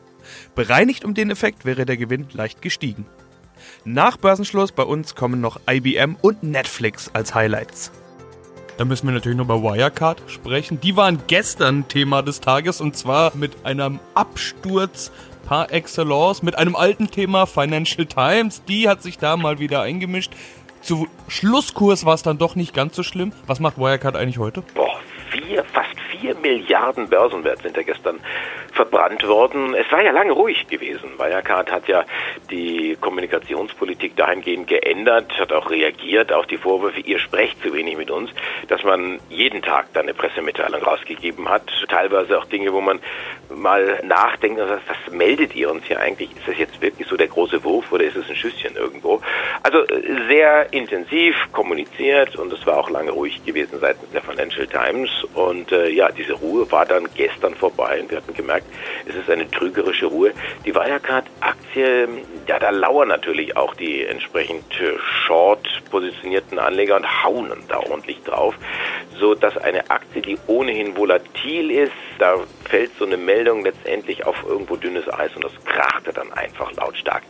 Bereinigt 0.53 1.05
um 1.05 1.13
den 1.13 1.29
Effekt 1.29 1.63
wäre 1.63 1.85
der 1.85 1.97
Gewinn 1.97 2.27
leicht 2.33 2.61
gestiegen. 2.61 3.05
Nach 3.85 4.17
Börsenschluss 4.17 4.73
bei 4.73 4.83
uns 4.83 5.15
kommen 5.15 5.39
noch 5.39 5.61
IBM 5.69 6.17
und 6.21 6.43
Netflix 6.43 7.09
als 7.13 7.33
Highlights. 7.33 7.91
Da 8.77 8.85
müssen 8.85 9.07
wir 9.07 9.13
natürlich 9.13 9.37
noch 9.37 9.45
über 9.45 9.61
Wirecard 9.61 10.21
sprechen. 10.27 10.81
Die 10.81 10.97
waren 10.97 11.19
gestern 11.27 11.87
Thema 11.87 12.21
des 12.21 12.41
Tages 12.41 12.81
und 12.81 12.97
zwar 12.97 13.35
mit 13.35 13.65
einem 13.65 13.99
Absturz 14.15 15.11
par 15.53 15.71
excellence 15.71 16.41
mit 16.41 16.57
einem 16.57 16.75
alten 16.75 17.11
Thema 17.11 17.45
Financial 17.45 18.07
Times. 18.07 18.63
Die 18.67 18.89
hat 18.89 19.03
sich 19.03 19.19
da 19.19 19.37
mal 19.37 19.59
wieder 19.59 19.83
eingemischt. 19.83 20.33
Zu 20.81 21.07
Schlusskurs 21.27 22.05
war 22.05 22.15
es 22.15 22.23
dann 22.23 22.39
doch 22.39 22.55
nicht 22.55 22.73
ganz 22.73 22.95
so 22.95 23.03
schlimm. 23.03 23.33
Was 23.45 23.59
macht 23.59 23.77
Wirecard 23.77 24.15
eigentlich 24.15 24.39
heute? 24.39 24.63
Boah, 24.73 24.99
vier, 25.33 25.63
fast 25.63 25.99
vier 26.11 26.35
Milliarden 26.35 27.09
Börsenwert 27.09 27.61
sind 27.61 27.75
ja 27.75 27.83
gestern 27.83 28.19
verbrannt 28.71 29.27
worden. 29.27 29.73
Es 29.73 29.91
war 29.91 30.01
ja 30.01 30.11
lange 30.11 30.31
ruhig 30.31 30.67
gewesen. 30.67 31.17
Wirecard 31.17 31.71
hat 31.71 31.87
ja 31.87 32.05
die 32.49 32.97
Kommunikationspolitik 32.99 34.15
dahingehend 34.15 34.67
geändert, 34.67 35.37
hat 35.37 35.51
auch 35.51 35.69
reagiert 35.69 36.31
auf 36.31 36.45
die 36.47 36.57
Vorwürfe, 36.57 36.99
ihr 37.01 37.19
sprecht 37.19 37.61
zu 37.61 37.73
wenig 37.73 37.97
mit 37.97 38.11
uns, 38.11 38.31
dass 38.67 38.83
man 38.83 39.19
jeden 39.29 39.61
Tag 39.61 39.87
dann 39.93 40.03
eine 40.03 40.13
Pressemitteilung 40.13 40.81
rausgegeben 40.81 41.49
hat. 41.49 41.63
Teilweise 41.87 42.37
auch 42.37 42.45
Dinge, 42.45 42.73
wo 42.73 42.81
man 42.81 42.99
mal 43.49 43.99
nachdenkt, 44.03 44.59
was, 44.59 44.81
was 44.87 45.13
meldet 45.13 45.55
ihr 45.55 45.69
uns 45.71 45.85
hier 45.85 45.99
eigentlich? 45.99 46.31
Ist 46.35 46.47
das 46.47 46.57
jetzt 46.57 46.81
wirklich 46.81 47.07
so 47.07 47.17
der 47.17 47.27
große 47.27 47.63
Wurf 47.63 47.91
oder 47.91 48.03
ist 48.03 48.15
es 48.15 48.29
ein 48.29 48.35
Schüsschen 48.35 48.75
irgendwo? 48.75 49.21
Also 49.61 49.85
sehr 50.27 50.71
intensiv 50.73 51.35
kommuniziert 51.51 52.35
und 52.35 52.51
es 52.51 52.65
war 52.65 52.77
auch 52.77 52.89
lange 52.89 53.11
ruhig 53.11 53.43
gewesen 53.45 53.79
seitens 53.79 54.11
der 54.11 54.21
Financial 54.21 54.67
Times. 54.67 55.22
Und 55.33 55.71
äh, 55.71 55.89
ja, 55.89 56.11
diese 56.11 56.33
Ruhe 56.33 56.69
war 56.71 56.85
dann 56.85 57.07
gestern 57.15 57.55
vorbei 57.55 58.01
und 58.01 58.11
wir 58.11 58.17
hatten 58.17 58.33
gemerkt, 58.33 58.67
es 59.05 59.15
ist 59.15 59.29
eine 59.29 59.49
trügerische 59.49 60.07
Ruhe. 60.07 60.31
Die 60.65 60.73
Wirecard-Aktie, 60.73 62.07
ja, 62.47 62.59
da 62.59 62.69
lauern 62.69 63.07
natürlich 63.07 63.55
auch 63.57 63.73
die 63.75 64.05
entsprechend 64.05 64.65
äh, 64.79 64.97
short 65.25 65.67
positionierten 65.89 66.59
Anleger 66.59 66.95
und 66.95 67.23
hauen 67.23 67.51
da 67.67 67.79
ordentlich 67.79 68.21
drauf, 68.23 68.55
so 69.19 69.35
dass 69.35 69.57
eine 69.57 69.89
Aktie, 69.89 70.21
die 70.21 70.37
ohnehin 70.47 70.95
volatil 70.97 71.71
ist, 71.71 71.91
da 72.19 72.35
fällt 72.65 72.91
so 72.97 73.05
eine 73.05 73.17
Meldung 73.17 73.63
letztendlich 73.63 74.25
auf 74.25 74.43
irgendwo 74.47 74.75
dünnes 74.75 75.07
Eis 75.11 75.35
und 75.35 75.43
das 75.43 75.53
krachte 75.65 76.13
dann 76.13 76.31
einfach 76.33 76.71
lautstark 76.73 77.23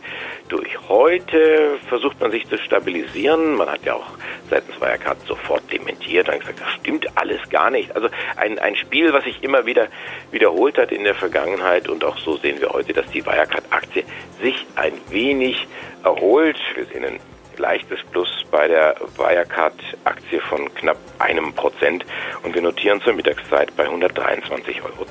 durch. 0.48 0.78
Heute 0.88 1.78
versucht 1.88 2.20
man 2.20 2.30
sich 2.30 2.46
zu 2.48 2.58
stabilisieren. 2.58 3.54
Man 3.54 3.68
hat 3.68 3.84
ja 3.84 3.94
auch 3.94 4.10
seitens 4.50 4.80
Wirecard 4.80 5.18
sofort 5.26 5.62
dementiert 5.72 6.28
und 6.28 6.40
gesagt, 6.40 6.60
das 6.60 6.72
stimmt 6.80 7.06
alles 7.16 7.48
gar 7.50 7.70
nicht. 7.70 7.94
Also 7.94 8.08
ein, 8.36 8.58
ein 8.58 8.76
Spiel, 8.76 9.12
was 9.12 9.24
sich 9.24 9.42
immer 9.42 9.66
wieder 9.66 9.88
wiederholt 10.30 10.78
hat 10.78 10.92
in 10.92 11.04
der 11.04 11.14
Vergangenheit 11.14 11.88
und 11.88 12.04
auch 12.04 12.18
so 12.18 12.36
sehen 12.36 12.60
wir 12.60 12.70
heute, 12.70 12.92
dass 12.92 13.06
die 13.06 13.24
Wirecard-Aktie 13.24 14.04
sich 14.40 14.66
ein 14.76 14.94
wenig 15.10 15.66
erholt. 16.04 16.58
Wir 16.74 16.84
sehen 16.86 17.04
ein 17.04 17.20
leichtes 17.58 18.00
Plus 18.12 18.44
bei 18.50 18.68
der 18.68 18.94
Wirecard-Aktie 19.16 20.40
von 20.40 20.72
knapp 20.74 20.98
einem 21.18 21.52
Prozent 21.52 22.04
und 22.42 22.54
wir 22.54 22.62
notieren 22.62 23.00
zur 23.00 23.14
Mittagszeit 23.14 23.74
bei 23.76 23.86
123,10 23.86 24.82
Euro. 24.84 25.06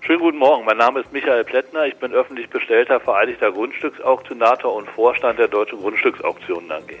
Schönen 0.00 0.18
guten 0.18 0.38
Morgen, 0.38 0.64
mein 0.64 0.78
Name 0.78 1.00
ist 1.00 1.12
Michael 1.12 1.44
Plättner, 1.44 1.86
ich 1.86 1.96
bin 1.96 2.12
öffentlich 2.12 2.50
bestellter 2.50 2.98
Vereidigter 2.98 3.52
Grundstücksauktionator 3.52 4.74
und 4.74 4.88
Vorstand 4.90 5.38
der 5.38 5.48
Deutschen 5.48 5.78
Grundstücksauktionen 5.78 6.70
AG. 6.72 6.96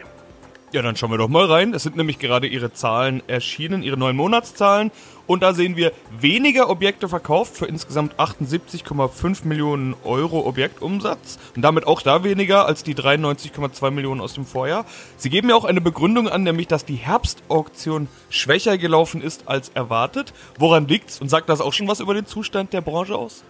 Ja, 0.72 0.80
dann 0.80 0.96
schauen 0.96 1.10
wir 1.10 1.18
doch 1.18 1.28
mal 1.28 1.44
rein. 1.44 1.74
Es 1.74 1.82
sind 1.82 1.96
nämlich 1.96 2.18
gerade 2.18 2.46
Ihre 2.46 2.72
Zahlen 2.72 3.22
erschienen, 3.26 3.82
Ihre 3.82 3.98
neuen 3.98 4.16
Monatszahlen. 4.16 4.90
Und 5.26 5.42
da 5.42 5.52
sehen 5.52 5.76
wir 5.76 5.92
weniger 6.18 6.70
Objekte 6.70 7.10
verkauft 7.10 7.58
für 7.58 7.66
insgesamt 7.66 8.18
78,5 8.18 9.46
Millionen 9.46 9.94
Euro 10.02 10.46
Objektumsatz. 10.46 11.38
Und 11.54 11.60
damit 11.60 11.86
auch 11.86 12.00
da 12.00 12.24
weniger 12.24 12.64
als 12.64 12.84
die 12.84 12.94
93,2 12.94 13.90
Millionen 13.90 14.22
aus 14.22 14.32
dem 14.32 14.46
Vorjahr. 14.46 14.86
Sie 15.18 15.28
geben 15.28 15.50
ja 15.50 15.56
auch 15.56 15.66
eine 15.66 15.82
Begründung 15.82 16.26
an, 16.26 16.42
nämlich, 16.42 16.68
dass 16.68 16.86
die 16.86 16.96
Herbstauktion 16.96 18.08
schwächer 18.30 18.78
gelaufen 18.78 19.20
ist 19.20 19.48
als 19.48 19.68
erwartet. 19.74 20.32
Woran 20.58 20.88
liegt's? 20.88 21.20
Und 21.20 21.28
sagt 21.28 21.50
das 21.50 21.60
auch 21.60 21.74
schon 21.74 21.88
was 21.88 22.00
über 22.00 22.14
den 22.14 22.24
Zustand 22.24 22.72
der 22.72 22.80
Branche 22.80 23.14
aus? 23.14 23.44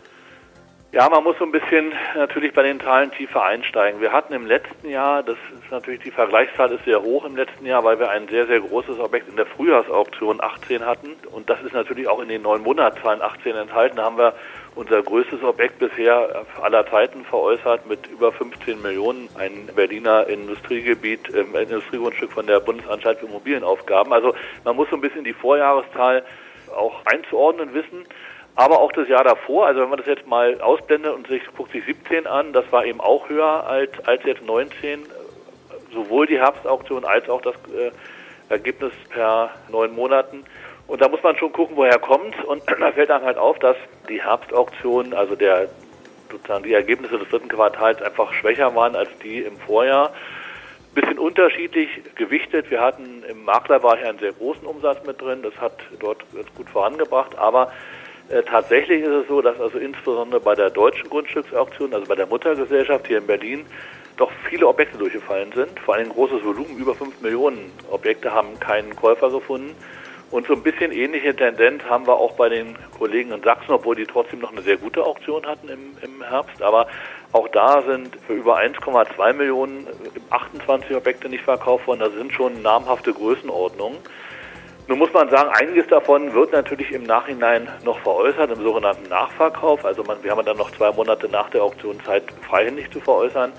Ja, 0.94 1.08
man 1.08 1.24
muss 1.24 1.38
so 1.38 1.46
ein 1.46 1.52
bisschen 1.52 1.90
natürlich 2.14 2.52
bei 2.52 2.62
den 2.62 2.78
Zahlen 2.78 3.10
tiefer 3.12 3.42
einsteigen. 3.42 4.02
Wir 4.02 4.12
hatten 4.12 4.34
im 4.34 4.44
letzten 4.44 4.90
Jahr, 4.90 5.22
das 5.22 5.38
ist 5.58 5.70
natürlich 5.70 6.02
die 6.02 6.10
Vergleichszahl 6.10 6.70
ist 6.70 6.84
sehr 6.84 7.00
hoch 7.00 7.24
im 7.24 7.34
letzten 7.34 7.64
Jahr, 7.64 7.82
weil 7.82 7.98
wir 7.98 8.10
ein 8.10 8.28
sehr, 8.28 8.46
sehr 8.46 8.60
großes 8.60 8.98
Objekt 8.98 9.30
in 9.30 9.36
der 9.36 9.46
Frühjahrsauktion 9.46 10.42
18 10.42 10.84
hatten. 10.84 11.16
Und 11.30 11.48
das 11.48 11.62
ist 11.62 11.72
natürlich 11.72 12.08
auch 12.08 12.20
in 12.20 12.28
den 12.28 12.42
neun 12.42 12.60
Monatszahlen 12.60 13.22
18 13.22 13.56
enthalten. 13.56 13.96
Da 13.96 14.04
haben 14.04 14.18
wir 14.18 14.34
unser 14.74 15.02
größtes 15.02 15.42
Objekt 15.42 15.78
bisher 15.78 16.44
aller 16.60 16.86
Zeiten 16.90 17.24
veräußert 17.24 17.86
mit 17.86 18.06
über 18.08 18.30
15 18.30 18.82
Millionen, 18.82 19.30
ein 19.38 19.70
Berliner 19.74 20.26
Industriegebiet, 20.26 21.34
äh, 21.34 21.62
Industriegrundstück 21.62 22.32
von 22.32 22.46
der 22.46 22.60
Bundesanstalt 22.60 23.20
für 23.20 23.26
Immobilienaufgaben. 23.28 24.12
Also 24.12 24.34
man 24.64 24.76
muss 24.76 24.90
so 24.90 24.96
ein 24.96 25.00
bisschen 25.00 25.24
die 25.24 25.32
Vorjahreszahl 25.32 26.22
auch 26.76 27.00
einzuordnen 27.06 27.72
wissen 27.72 28.06
aber 28.54 28.80
auch 28.80 28.92
das 28.92 29.08
Jahr 29.08 29.24
davor, 29.24 29.66
also 29.66 29.80
wenn 29.80 29.88
man 29.88 29.98
das 29.98 30.06
jetzt 30.06 30.26
mal 30.26 30.60
ausblendet 30.60 31.14
und 31.14 31.26
sich 31.26 31.42
guckt 31.56 31.72
sich 31.72 31.84
17 31.84 32.26
an, 32.26 32.52
das 32.52 32.70
war 32.70 32.84
eben 32.84 33.00
auch 33.00 33.28
höher 33.28 33.66
als, 33.66 33.90
als 34.04 34.22
jetzt 34.24 34.44
19, 34.44 35.06
sowohl 35.92 36.26
die 36.26 36.38
Herbstauktion 36.38 37.04
als 37.04 37.28
auch 37.28 37.40
das 37.40 37.54
äh, 37.74 37.90
Ergebnis 38.50 38.92
per 39.08 39.50
neun 39.70 39.94
Monaten. 39.94 40.44
Und 40.86 41.00
da 41.00 41.08
muss 41.08 41.22
man 41.22 41.36
schon 41.36 41.52
gucken, 41.52 41.76
woher 41.76 41.98
kommt. 41.98 42.44
Und 42.44 42.62
da 42.80 42.92
fällt 42.92 43.10
dann 43.10 43.22
halt 43.22 43.38
auf, 43.38 43.58
dass 43.58 43.76
die 44.08 44.22
Herbstauktion, 44.22 45.14
also 45.14 45.34
der 45.34 45.68
sozusagen 46.30 46.64
die 46.64 46.74
Ergebnisse 46.74 47.18
des 47.18 47.28
dritten 47.28 47.48
Quartals 47.48 48.00
einfach 48.02 48.32
schwächer 48.32 48.74
waren 48.74 48.96
als 48.96 49.10
die 49.22 49.40
im 49.40 49.56
Vorjahr. 49.58 50.12
Bisschen 50.94 51.18
unterschiedlich 51.18 51.88
gewichtet. 52.16 52.70
Wir 52.70 52.80
hatten 52.80 53.22
im 53.28 53.44
Maklerbereich 53.44 54.04
einen 54.04 54.18
sehr 54.18 54.32
großen 54.32 54.66
Umsatz 54.66 55.06
mit 55.06 55.20
drin. 55.20 55.42
Das 55.42 55.58
hat 55.58 55.78
dort 56.00 56.18
ganz 56.34 56.52
gut 56.54 56.68
vorangebracht. 56.68 57.38
Aber 57.38 57.72
äh, 58.32 58.42
tatsächlich 58.42 59.02
ist 59.02 59.10
es 59.10 59.28
so, 59.28 59.42
dass 59.42 59.60
also 59.60 59.78
insbesondere 59.78 60.40
bei 60.40 60.54
der 60.54 60.70
deutschen 60.70 61.10
Grundstücksauktion, 61.10 61.92
also 61.92 62.06
bei 62.06 62.14
der 62.14 62.26
Muttergesellschaft 62.26 63.06
hier 63.06 63.18
in 63.18 63.26
Berlin, 63.26 63.66
doch 64.16 64.30
viele 64.48 64.66
Objekte 64.66 64.98
durchgefallen 64.98 65.52
sind. 65.52 65.78
Vor 65.80 65.94
allem 65.94 66.08
ein 66.08 66.12
großes 66.12 66.44
Volumen, 66.44 66.76
über 66.78 66.94
5 66.94 67.20
Millionen 67.20 67.72
Objekte 67.90 68.32
haben 68.32 68.58
keinen 68.58 68.94
Käufer 68.96 69.30
gefunden. 69.30 69.74
Und 70.30 70.46
so 70.46 70.54
ein 70.54 70.62
bisschen 70.62 70.92
ähnliche 70.92 71.36
Tendenz 71.36 71.84
haben 71.84 72.06
wir 72.06 72.14
auch 72.14 72.32
bei 72.32 72.48
den 72.48 72.74
Kollegen 72.98 73.32
in 73.32 73.42
Sachsen, 73.42 73.72
obwohl 73.72 73.96
die 73.96 74.06
trotzdem 74.06 74.40
noch 74.40 74.50
eine 74.50 74.62
sehr 74.62 74.78
gute 74.78 75.04
Auktion 75.04 75.44
hatten 75.44 75.68
im, 75.68 75.96
im 76.00 76.22
Herbst. 76.22 76.62
Aber 76.62 76.86
auch 77.32 77.48
da 77.48 77.82
sind 77.82 78.16
für 78.26 78.32
über 78.32 78.58
1,2 78.58 79.32
Millionen 79.34 79.86
28 80.30 80.96
Objekte 80.96 81.28
nicht 81.28 81.44
verkauft 81.44 81.86
worden. 81.86 82.00
Das 82.00 82.14
sind 82.14 82.32
schon 82.32 82.62
namhafte 82.62 83.12
Größenordnungen. 83.12 83.98
Nun 84.92 84.98
muss 84.98 85.12
man 85.14 85.30
sagen, 85.30 85.48
einiges 85.54 85.86
davon 85.86 86.34
wird 86.34 86.52
natürlich 86.52 86.92
im 86.92 87.04
Nachhinein 87.04 87.66
noch 87.82 87.98
veräußert, 88.00 88.50
im 88.50 88.62
sogenannten 88.62 89.08
Nachverkauf. 89.08 89.86
Also 89.86 90.04
man, 90.04 90.22
wir 90.22 90.30
haben 90.30 90.44
dann 90.44 90.58
noch 90.58 90.70
zwei 90.72 90.92
Monate 90.92 91.30
nach 91.30 91.48
der 91.48 91.62
Auktionszeit 91.62 92.24
freihändig 92.46 92.90
zu 92.90 93.00
veräußern. 93.00 93.54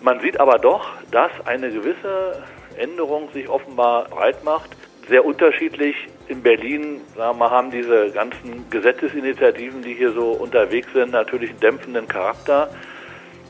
Man 0.00 0.20
sieht 0.20 0.38
aber 0.38 0.60
doch, 0.60 0.86
dass 1.10 1.32
eine 1.44 1.72
gewisse 1.72 2.44
Änderung 2.76 3.28
sich 3.32 3.48
offenbar 3.48 4.04
breit 4.04 4.44
macht. 4.44 4.70
Sehr 5.08 5.24
unterschiedlich 5.24 5.96
in 6.28 6.40
Berlin, 6.40 7.00
sagen 7.16 7.40
wir, 7.40 7.50
haben 7.50 7.72
diese 7.72 8.12
ganzen 8.12 8.70
Gesetzesinitiativen, 8.70 9.82
die 9.82 9.94
hier 9.94 10.12
so 10.12 10.30
unterwegs 10.30 10.92
sind, 10.92 11.10
natürlich 11.10 11.50
einen 11.50 11.58
dämpfenden 11.58 12.06
Charakter. 12.06 12.70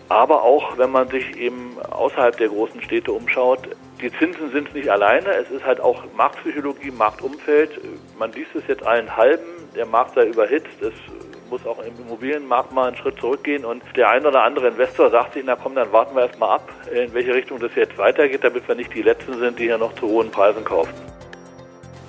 Aber 0.09 0.43
auch 0.43 0.79
wenn 0.79 0.91
man 0.91 1.09
sich 1.09 1.37
eben 1.37 1.77
außerhalb 1.83 2.39
der 2.39 2.49
großen 2.49 2.81
Städte 2.81 3.13
umschaut, 3.13 3.69
die 4.01 4.13
Zinsen 4.19 4.51
sind 4.53 4.75
nicht 4.75 4.89
alleine, 4.89 5.31
es 5.31 5.51
ist 5.51 5.65
halt 5.65 5.81
auch 5.81 6.03
Marktpsychologie, 6.17 6.91
Marktumfeld. 6.91 7.71
Man 8.19 8.33
liest 8.33 8.55
es 8.55 8.63
jetzt 8.69 8.85
allen 8.87 9.17
halben, 9.17 9.45
der 9.77 9.87
Markt 9.87 10.15
sei 10.15 10.27
überhitzt, 10.27 10.81
es 10.81 10.93
muss 11.51 11.67
auch 11.67 11.79
im 11.81 11.93
Immobilienmarkt 12.07 12.73
mal 12.73 12.89
einen 12.89 12.97
Schritt 12.97 13.19
zurückgehen 13.21 13.65
und 13.65 13.83
der 13.97 14.09
ein 14.11 14.25
oder 14.25 14.43
andere 14.43 14.69
Investor 14.69 15.11
sagt 15.11 15.35
sich, 15.35 15.43
na 15.45 15.57
komm, 15.57 15.75
dann 15.75 15.93
warten 15.93 16.15
wir 16.15 16.23
erstmal 16.23 16.57
ab, 16.57 16.69
in 16.93 17.13
welche 17.13 17.35
Richtung 17.35 17.59
das 17.59 17.75
jetzt 17.75 17.99
weitergeht, 17.99 18.45
damit 18.45 18.67
wir 18.69 18.75
nicht 18.75 18.95
die 18.95 19.03
Letzten 19.03 19.39
sind, 19.39 19.59
die 19.59 19.65
hier 19.65 19.79
noch 19.79 19.95
zu 19.97 20.07
hohen 20.07 20.31
Preisen 20.31 20.65
kaufen. 20.65 20.95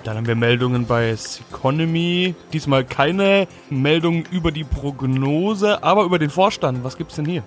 Dann 0.04 0.16
haben 0.16 0.26
wir 0.26 0.34
Meldungen 0.34 0.86
bei 0.86 1.14
Economy. 1.50 2.34
Diesmal 2.52 2.84
keine 2.84 3.46
Meldungen 3.70 4.26
über 4.32 4.50
die 4.50 4.64
Prognose, 4.64 5.82
aber 5.82 6.04
über 6.04 6.18
den 6.18 6.30
Vorstand. 6.30 6.82
Was 6.82 6.96
gibt's 6.96 7.16
denn 7.16 7.24
hier? 7.24 7.44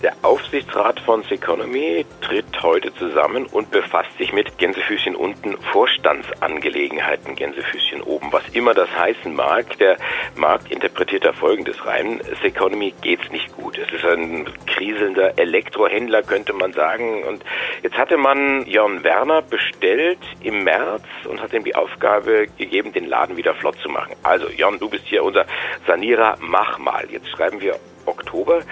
Der 0.00 0.12
Aufsichtsrat 0.50 0.98
von 0.98 1.22
Seconomy 1.22 2.04
tritt 2.22 2.60
heute 2.64 2.92
zusammen 2.96 3.46
und 3.46 3.70
befasst 3.70 4.18
sich 4.18 4.32
mit 4.32 4.58
Gänsefüßchen 4.58 5.14
unten 5.14 5.56
Vorstandsangelegenheiten, 5.70 7.36
Gänsefüßchen 7.36 8.02
oben, 8.02 8.32
was 8.32 8.42
immer 8.52 8.74
das 8.74 8.88
heißen 8.90 9.32
mag. 9.32 9.78
Der 9.78 9.96
Markt 10.34 10.72
interpretiert 10.72 11.24
da 11.24 11.32
folgendes 11.32 11.86
rein. 11.86 12.20
Seconomy 12.42 12.92
geht's 13.00 13.30
nicht 13.30 13.52
gut. 13.52 13.78
Es 13.78 13.92
ist 13.92 14.04
ein 14.04 14.48
kriselnder 14.66 15.38
Elektrohändler, 15.38 16.24
könnte 16.24 16.52
man 16.52 16.72
sagen. 16.72 17.22
Und 17.22 17.44
jetzt 17.84 17.96
hatte 17.96 18.16
man 18.16 18.66
Jörn 18.66 19.04
Werner 19.04 19.42
bestellt 19.42 20.18
im 20.42 20.64
März 20.64 21.04
und 21.28 21.40
hat 21.40 21.52
ihm 21.52 21.62
die 21.62 21.76
Aufgabe 21.76 22.48
gegeben, 22.58 22.92
den 22.92 23.06
Laden 23.06 23.36
wieder 23.36 23.54
flott 23.54 23.76
zu 23.84 23.88
machen. 23.88 24.16
Also 24.24 24.48
Jörn, 24.48 24.80
du 24.80 24.90
bist 24.90 25.04
hier 25.06 25.22
unser 25.22 25.46
Sanierer, 25.86 26.38
mach 26.40 26.76
mal. 26.80 27.06
Jetzt 27.08 27.28
schreiben 27.28 27.60
wir 27.60 27.78
Oktober. 28.04 28.62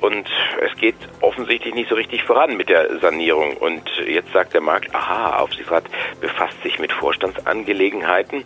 Und 0.00 0.28
es 0.60 0.76
geht 0.78 0.96
offensichtlich 1.20 1.74
nicht 1.74 1.88
so 1.88 1.94
richtig 1.94 2.22
voran 2.24 2.56
mit 2.56 2.68
der 2.68 2.98
Sanierung. 3.00 3.56
Und 3.56 3.82
jetzt 4.06 4.32
sagt 4.32 4.54
der 4.54 4.60
Markt, 4.60 4.94
aha, 4.94 5.38
Aufsichtsrat 5.38 5.84
befasst 6.20 6.62
sich 6.62 6.78
mit 6.78 6.92
Vorstandsangelegenheiten. 6.92 8.44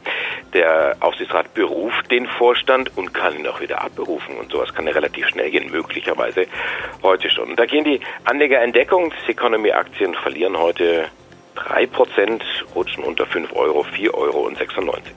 Der 0.54 0.97
Aufsichtsrat 1.00 1.52
beruft 1.54 2.11
den 2.11 2.26
Vorstand 2.26 2.97
und 2.97 3.12
kann 3.12 3.37
ihn 3.37 3.47
auch 3.47 3.61
wieder 3.61 3.82
abberufen. 3.82 4.37
Und 4.37 4.50
sowas 4.50 4.75
kann 4.75 4.87
ja 4.87 4.92
relativ 4.92 5.28
schnell 5.28 5.50
gehen, 5.50 5.71
möglicherweise 5.71 6.47
heute 7.02 7.30
schon. 7.30 7.50
Und 7.50 7.59
da 7.59 7.66
gehen 7.66 7.85
die 7.85 8.00
Anleger 8.25 8.62
in 8.62 8.73
Deckung. 8.73 9.12
Economy-Aktien 9.26 10.14
verlieren 10.14 10.59
heute 10.59 11.09
3%, 11.56 12.40
rutschen 12.75 13.04
unter 13.04 13.26
5 13.26 13.52
Euro, 13.54 13.82
4 13.82 14.14
Euro 14.14 14.47
und 14.47 14.56
96. 14.56 15.12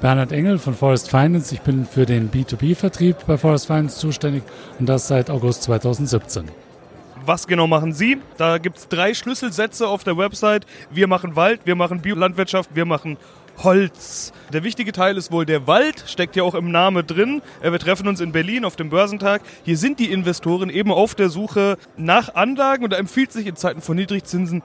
Bernhard 0.00 0.30
Engel 0.30 0.58
von 0.58 0.74
Forest 0.74 1.10
Finance. 1.10 1.52
Ich 1.52 1.60
bin 1.62 1.84
für 1.84 2.06
den 2.06 2.30
B2B-Vertrieb 2.30 3.16
bei 3.26 3.36
Forest 3.36 3.66
Finance 3.66 3.98
zuständig 3.98 4.44
und 4.78 4.88
das 4.88 5.08
seit 5.08 5.28
August 5.28 5.64
2017. 5.64 6.44
Was 7.26 7.48
genau 7.48 7.66
machen 7.66 7.92
Sie? 7.92 8.18
Da 8.36 8.58
gibt 8.58 8.78
es 8.78 8.88
drei 8.88 9.12
Schlüsselsätze 9.12 9.88
auf 9.88 10.04
der 10.04 10.16
Website. 10.16 10.66
Wir 10.90 11.08
machen 11.08 11.34
Wald, 11.34 11.62
wir 11.64 11.74
machen 11.74 12.00
Biolandwirtschaft, 12.00 12.70
wir 12.74 12.84
machen 12.84 13.16
Holz. 13.62 14.32
Der 14.52 14.62
wichtige 14.62 14.92
Teil 14.92 15.16
ist 15.16 15.32
wohl 15.32 15.44
der 15.44 15.66
Wald, 15.66 16.04
steckt 16.06 16.36
ja 16.36 16.44
auch 16.44 16.54
im 16.54 16.70
Namen 16.70 17.04
drin. 17.04 17.42
Äh, 17.60 17.72
wir 17.72 17.80
treffen 17.80 18.06
uns 18.06 18.20
in 18.20 18.30
Berlin 18.30 18.64
auf 18.64 18.76
dem 18.76 18.90
Börsentag. 18.90 19.42
Hier 19.64 19.76
sind 19.76 19.98
die 19.98 20.12
Investoren 20.12 20.70
eben 20.70 20.92
auf 20.92 21.16
der 21.16 21.28
Suche 21.28 21.76
nach 21.96 22.36
Anlagen 22.36 22.84
und 22.84 22.92
da 22.92 22.98
empfiehlt 22.98 23.32
sich 23.32 23.48
in 23.48 23.56
Zeiten 23.56 23.80
von 23.80 23.96
Niedrigzinsen 23.96 24.62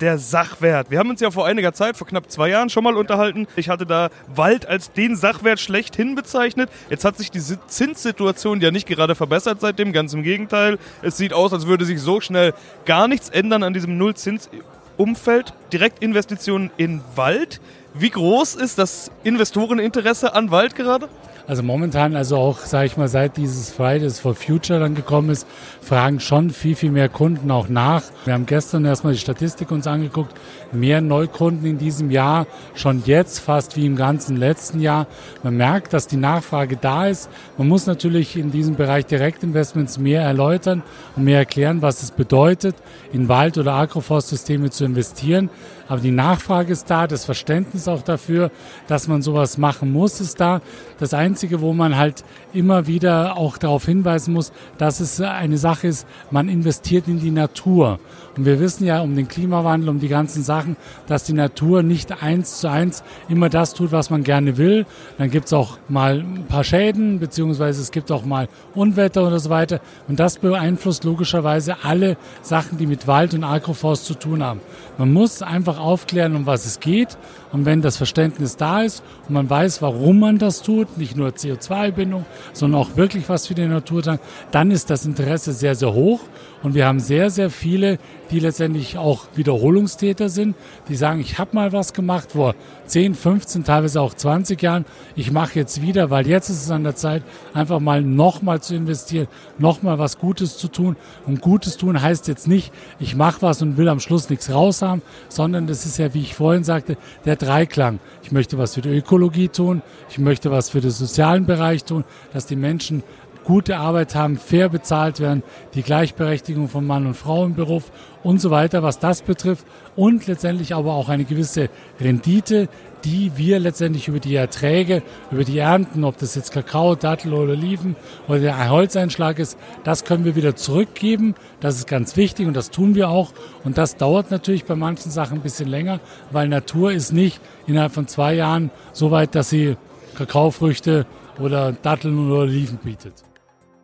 der 0.00 0.18
Sachwert. 0.18 0.90
Wir 0.90 0.98
haben 0.98 1.10
uns 1.10 1.20
ja 1.20 1.30
vor 1.30 1.46
einiger 1.46 1.72
Zeit, 1.72 1.96
vor 1.96 2.06
knapp 2.06 2.30
zwei 2.30 2.48
Jahren 2.48 2.70
schon 2.70 2.84
mal 2.84 2.96
unterhalten. 2.96 3.46
Ich 3.56 3.68
hatte 3.68 3.86
da 3.86 4.10
Wald 4.34 4.66
als 4.66 4.92
den 4.92 5.16
Sachwert 5.16 5.60
schlechthin 5.60 6.14
bezeichnet. 6.14 6.70
Jetzt 6.90 7.04
hat 7.04 7.16
sich 7.16 7.30
die 7.30 7.40
Zinssituation 7.40 8.60
ja 8.60 8.70
nicht 8.70 8.86
gerade 8.86 9.14
verbessert 9.14 9.60
seitdem, 9.60 9.92
ganz 9.92 10.12
im 10.12 10.22
Gegenteil. 10.22 10.78
Es 11.02 11.16
sieht 11.16 11.32
aus, 11.32 11.52
als 11.52 11.66
würde 11.66 11.84
sich 11.84 12.00
so 12.00 12.20
schnell 12.20 12.52
gar 12.84 13.08
nichts 13.08 13.28
ändern 13.28 13.62
an 13.62 13.72
diesem 13.72 13.96
Nullzinsumfeld. 13.98 15.54
Direktinvestitionen 15.72 16.70
in 16.76 17.00
Wald. 17.14 17.60
Wie 17.94 18.10
groß 18.10 18.56
ist 18.56 18.78
das 18.78 19.10
Investoreninteresse 19.24 20.34
an 20.34 20.50
Wald 20.50 20.76
gerade? 20.76 21.08
Also 21.48 21.62
momentan, 21.62 22.16
also 22.16 22.36
auch, 22.38 22.58
sage 22.58 22.86
ich 22.86 22.96
mal, 22.96 23.06
seit 23.06 23.36
dieses 23.36 23.70
Fridays 23.70 24.18
for 24.18 24.34
Future 24.34 24.80
dann 24.80 24.96
gekommen 24.96 25.30
ist, 25.30 25.46
fragen 25.80 26.18
schon 26.18 26.50
viel, 26.50 26.74
viel 26.74 26.90
mehr 26.90 27.08
Kunden 27.08 27.52
auch 27.52 27.68
nach. 27.68 28.02
Wir 28.24 28.34
haben 28.34 28.46
gestern 28.46 28.84
erstmal 28.84 29.12
die 29.12 29.20
Statistik 29.20 29.70
uns 29.70 29.86
angeguckt. 29.86 30.32
Mehr 30.72 31.00
Neukunden 31.00 31.64
in 31.64 31.78
diesem 31.78 32.10
Jahr, 32.10 32.48
schon 32.74 33.04
jetzt 33.06 33.38
fast 33.38 33.76
wie 33.76 33.86
im 33.86 33.94
ganzen 33.94 34.36
letzten 34.36 34.80
Jahr. 34.80 35.06
Man 35.44 35.56
merkt, 35.56 35.92
dass 35.92 36.08
die 36.08 36.16
Nachfrage 36.16 36.76
da 36.76 37.06
ist. 37.06 37.30
Man 37.56 37.68
muss 37.68 37.86
natürlich 37.86 38.36
in 38.36 38.50
diesem 38.50 38.74
Bereich 38.74 39.06
Direktinvestments 39.06 39.98
mehr 39.98 40.22
erläutern 40.22 40.82
und 41.14 41.22
mehr 41.22 41.38
erklären, 41.38 41.80
was 41.80 42.02
es 42.02 42.10
bedeutet, 42.10 42.74
in 43.12 43.28
Wald- 43.28 43.56
oder 43.56 43.74
Agroforstsysteme 43.74 44.70
zu 44.70 44.84
investieren. 44.84 45.48
Aber 45.88 46.00
die 46.00 46.10
Nachfrage 46.10 46.72
ist 46.72 46.90
da, 46.90 47.06
das 47.06 47.24
Verständnis 47.24 47.86
auch 47.86 48.02
dafür, 48.02 48.50
dass 48.88 49.06
man 49.06 49.22
sowas 49.22 49.56
machen 49.56 49.92
muss, 49.92 50.20
ist 50.20 50.40
da. 50.40 50.60
Das 50.98 51.14
wo 51.60 51.72
man 51.72 51.96
halt 51.96 52.24
immer 52.52 52.86
wieder 52.86 53.36
auch 53.36 53.58
darauf 53.58 53.86
hinweisen 53.86 54.32
muss, 54.34 54.52
dass 54.78 55.00
es 55.00 55.20
eine 55.20 55.58
Sache 55.58 55.88
ist, 55.88 56.06
man 56.30 56.48
investiert 56.48 57.08
in 57.08 57.20
die 57.20 57.30
Natur. 57.30 57.98
Und 58.36 58.44
wir 58.44 58.60
wissen 58.60 58.84
ja 58.84 59.00
um 59.00 59.16
den 59.16 59.28
Klimawandel, 59.28 59.88
um 59.88 59.98
die 59.98 60.08
ganzen 60.08 60.42
Sachen, 60.42 60.76
dass 61.06 61.24
die 61.24 61.32
Natur 61.32 61.82
nicht 61.82 62.22
eins 62.22 62.60
zu 62.60 62.68
eins 62.68 63.02
immer 63.28 63.48
das 63.48 63.72
tut, 63.72 63.92
was 63.92 64.10
man 64.10 64.24
gerne 64.24 64.58
will. 64.58 64.84
Dann 65.16 65.30
gibt 65.30 65.46
es 65.46 65.52
auch 65.52 65.78
mal 65.88 66.20
ein 66.20 66.44
paar 66.46 66.64
Schäden, 66.64 67.18
beziehungsweise 67.18 67.80
es 67.80 67.90
gibt 67.90 68.12
auch 68.12 68.24
mal 68.24 68.48
Unwetter 68.74 69.26
oder 69.26 69.38
so 69.38 69.48
weiter. 69.48 69.80
Und 70.06 70.20
das 70.20 70.38
beeinflusst 70.38 71.04
logischerweise 71.04 71.76
alle 71.82 72.16
Sachen, 72.42 72.76
die 72.76 72.86
mit 72.86 73.06
Wald 73.06 73.32
und 73.32 73.44
Agroforst 73.44 74.04
zu 74.04 74.14
tun 74.14 74.42
haben. 74.42 74.60
Man 74.98 75.12
muss 75.12 75.42
einfach 75.42 75.78
aufklären, 75.78 76.36
um 76.36 76.46
was 76.46 76.66
es 76.66 76.80
geht. 76.80 77.16
Und 77.52 77.64
wenn 77.64 77.80
das 77.80 77.96
Verständnis 77.96 78.56
da 78.56 78.82
ist 78.82 79.02
und 79.28 79.34
man 79.34 79.48
weiß, 79.48 79.80
warum 79.80 80.20
man 80.20 80.38
das 80.38 80.62
tut, 80.62 80.98
nicht 80.98 81.16
nur 81.16 81.25
CO2-Bindung, 81.28 82.24
sondern 82.52 82.80
auch 82.80 82.96
wirklich 82.96 83.28
was 83.28 83.46
für 83.46 83.54
die 83.54 83.66
Natur, 83.66 84.18
dann 84.50 84.70
ist 84.70 84.90
das 84.90 85.06
Interesse 85.06 85.52
sehr, 85.52 85.74
sehr 85.74 85.92
hoch. 85.92 86.20
Und 86.62 86.74
wir 86.74 86.86
haben 86.86 87.00
sehr, 87.00 87.30
sehr 87.30 87.50
viele, 87.50 87.98
die 88.30 88.40
letztendlich 88.40 88.98
auch 88.98 89.26
Wiederholungstäter 89.34 90.28
sind, 90.28 90.56
die 90.88 90.96
sagen, 90.96 91.20
ich 91.20 91.38
habe 91.38 91.50
mal 91.54 91.72
was 91.72 91.92
gemacht 91.92 92.32
vor 92.32 92.54
10, 92.86 93.14
15, 93.14 93.64
teilweise 93.64 94.00
auch 94.00 94.14
20 94.14 94.60
Jahren. 94.62 94.84
Ich 95.14 95.30
mache 95.32 95.58
jetzt 95.58 95.82
wieder, 95.82 96.10
weil 96.10 96.26
jetzt 96.26 96.48
ist 96.48 96.64
es 96.64 96.70
an 96.70 96.84
der 96.84 96.96
Zeit, 96.96 97.22
einfach 97.54 97.80
mal 97.80 98.02
nochmal 98.02 98.60
zu 98.60 98.74
investieren, 98.74 99.28
nochmal 99.58 99.98
was 99.98 100.18
Gutes 100.18 100.58
zu 100.58 100.68
tun. 100.68 100.96
Und 101.26 101.40
Gutes 101.40 101.76
tun 101.76 102.00
heißt 102.00 102.28
jetzt 102.28 102.48
nicht, 102.48 102.72
ich 102.98 103.16
mache 103.16 103.42
was 103.42 103.62
und 103.62 103.76
will 103.76 103.88
am 103.88 104.00
Schluss 104.00 104.30
nichts 104.30 104.50
raus 104.50 104.82
haben, 104.82 105.02
sondern 105.28 105.66
das 105.66 105.86
ist 105.86 105.98
ja, 105.98 106.14
wie 106.14 106.22
ich 106.22 106.34
vorhin 106.34 106.64
sagte, 106.64 106.96
der 107.24 107.36
Dreiklang. 107.36 107.98
Ich 108.22 108.32
möchte 108.32 108.58
was 108.58 108.74
für 108.74 108.82
die 108.82 108.96
Ökologie 108.96 109.48
tun, 109.48 109.82
ich 110.10 110.18
möchte 110.18 110.50
was 110.50 110.70
für 110.70 110.80
den 110.80 110.90
sozialen 110.90 111.46
Bereich 111.46 111.84
tun, 111.84 112.04
dass 112.32 112.46
die 112.46 112.56
Menschen 112.56 113.02
gute 113.46 113.78
Arbeit 113.78 114.14
haben, 114.16 114.36
fair 114.36 114.68
bezahlt 114.68 115.20
werden, 115.20 115.44
die 115.74 115.82
Gleichberechtigung 115.82 116.68
von 116.68 116.84
Mann 116.84 117.06
und 117.06 117.14
Frau 117.14 117.44
im 117.44 117.54
Beruf 117.54 117.92
und 118.24 118.40
so 118.40 118.50
weiter, 118.50 118.82
was 118.82 118.98
das 118.98 119.22
betrifft. 119.22 119.64
Und 119.94 120.26
letztendlich 120.26 120.74
aber 120.74 120.94
auch 120.94 121.08
eine 121.08 121.24
gewisse 121.24 121.70
Rendite, 122.00 122.68
die 123.04 123.30
wir 123.36 123.60
letztendlich 123.60 124.08
über 124.08 124.18
die 124.18 124.34
Erträge, 124.34 125.02
über 125.30 125.44
die 125.44 125.58
Ernten, 125.58 126.02
ob 126.02 126.18
das 126.18 126.34
jetzt 126.34 126.50
Kakao, 126.50 126.96
Dattel 126.96 127.32
oder 127.34 127.52
Oliven 127.52 127.94
oder 128.26 128.40
der 128.40 128.68
Holzeinschlag 128.68 129.38
ist, 129.38 129.56
das 129.84 130.04
können 130.04 130.24
wir 130.24 130.34
wieder 130.34 130.56
zurückgeben. 130.56 131.36
Das 131.60 131.76
ist 131.76 131.86
ganz 131.86 132.16
wichtig 132.16 132.48
und 132.48 132.54
das 132.54 132.70
tun 132.70 132.96
wir 132.96 133.10
auch. 133.10 133.32
Und 133.62 133.78
das 133.78 133.96
dauert 133.96 134.32
natürlich 134.32 134.64
bei 134.64 134.74
manchen 134.74 135.12
Sachen 135.12 135.38
ein 135.38 135.42
bisschen 135.42 135.68
länger, 135.68 136.00
weil 136.32 136.48
Natur 136.48 136.90
ist 136.90 137.12
nicht 137.12 137.40
innerhalb 137.68 137.92
von 137.92 138.08
zwei 138.08 138.34
Jahren 138.34 138.72
so 138.92 139.12
weit, 139.12 139.36
dass 139.36 139.50
sie 139.50 139.76
Kakaofrüchte 140.16 141.06
oder 141.38 141.70
Datteln 141.72 142.28
oder 142.28 142.40
Oliven 142.40 142.78
bietet. 142.78 143.22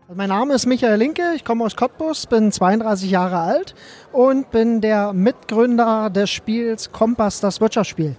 Also 0.08 0.16
mein 0.16 0.30
Name 0.30 0.54
ist 0.54 0.66
Michael 0.66 0.98
Linke, 0.98 1.22
ich 1.36 1.44
komme 1.44 1.64
aus 1.64 1.76
Cottbus, 1.76 2.26
bin 2.26 2.50
32 2.50 3.08
Jahre 3.08 3.38
alt 3.38 3.76
und 4.10 4.50
bin 4.50 4.80
der 4.80 5.12
Mitgründer 5.12 6.10
des 6.10 6.28
Spiels 6.28 6.90
Kompass, 6.90 7.38
das 7.38 7.60
Wirtschaftsspiel 7.60 8.16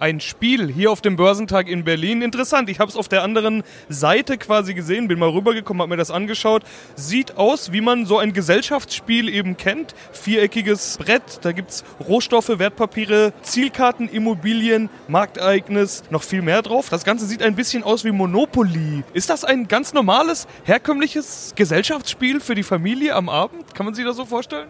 ein 0.00 0.20
Spiel 0.20 0.68
hier 0.68 0.90
auf 0.90 1.00
dem 1.00 1.16
Börsentag 1.16 1.68
in 1.68 1.84
Berlin. 1.84 2.22
Interessant, 2.22 2.68
ich 2.70 2.80
habe 2.80 2.90
es 2.90 2.96
auf 2.96 3.08
der 3.08 3.22
anderen 3.22 3.62
Seite 3.88 4.38
quasi 4.38 4.74
gesehen, 4.74 5.08
bin 5.08 5.18
mal 5.18 5.28
rübergekommen, 5.28 5.82
habe 5.82 5.90
mir 5.90 5.96
das 5.96 6.10
angeschaut. 6.10 6.62
Sieht 6.94 7.36
aus, 7.36 7.72
wie 7.72 7.80
man 7.80 8.06
so 8.06 8.18
ein 8.18 8.32
Gesellschaftsspiel 8.32 9.28
eben 9.28 9.56
kennt. 9.56 9.94
Viereckiges 10.12 10.98
Brett, 10.98 11.40
da 11.42 11.52
gibt 11.52 11.70
es 11.70 11.84
Rohstoffe, 12.06 12.58
Wertpapiere, 12.58 13.32
Zielkarten, 13.42 14.08
Immobilien, 14.08 14.90
Marktereignis, 15.08 16.04
noch 16.10 16.22
viel 16.22 16.42
mehr 16.42 16.62
drauf. 16.62 16.88
Das 16.88 17.04
Ganze 17.04 17.26
sieht 17.26 17.42
ein 17.42 17.54
bisschen 17.54 17.82
aus 17.82 18.04
wie 18.04 18.12
Monopoly. 18.12 19.04
Ist 19.12 19.30
das 19.30 19.44
ein 19.44 19.68
ganz 19.68 19.92
normales, 19.92 20.46
herkömmliches 20.64 21.52
Gesellschaftsspiel 21.56 22.40
für 22.40 22.54
die 22.54 22.62
Familie 22.62 23.14
am 23.14 23.28
Abend? 23.28 23.74
Kann 23.74 23.86
man 23.86 23.94
sich 23.94 24.04
das 24.04 24.16
so 24.16 24.24
vorstellen? 24.24 24.68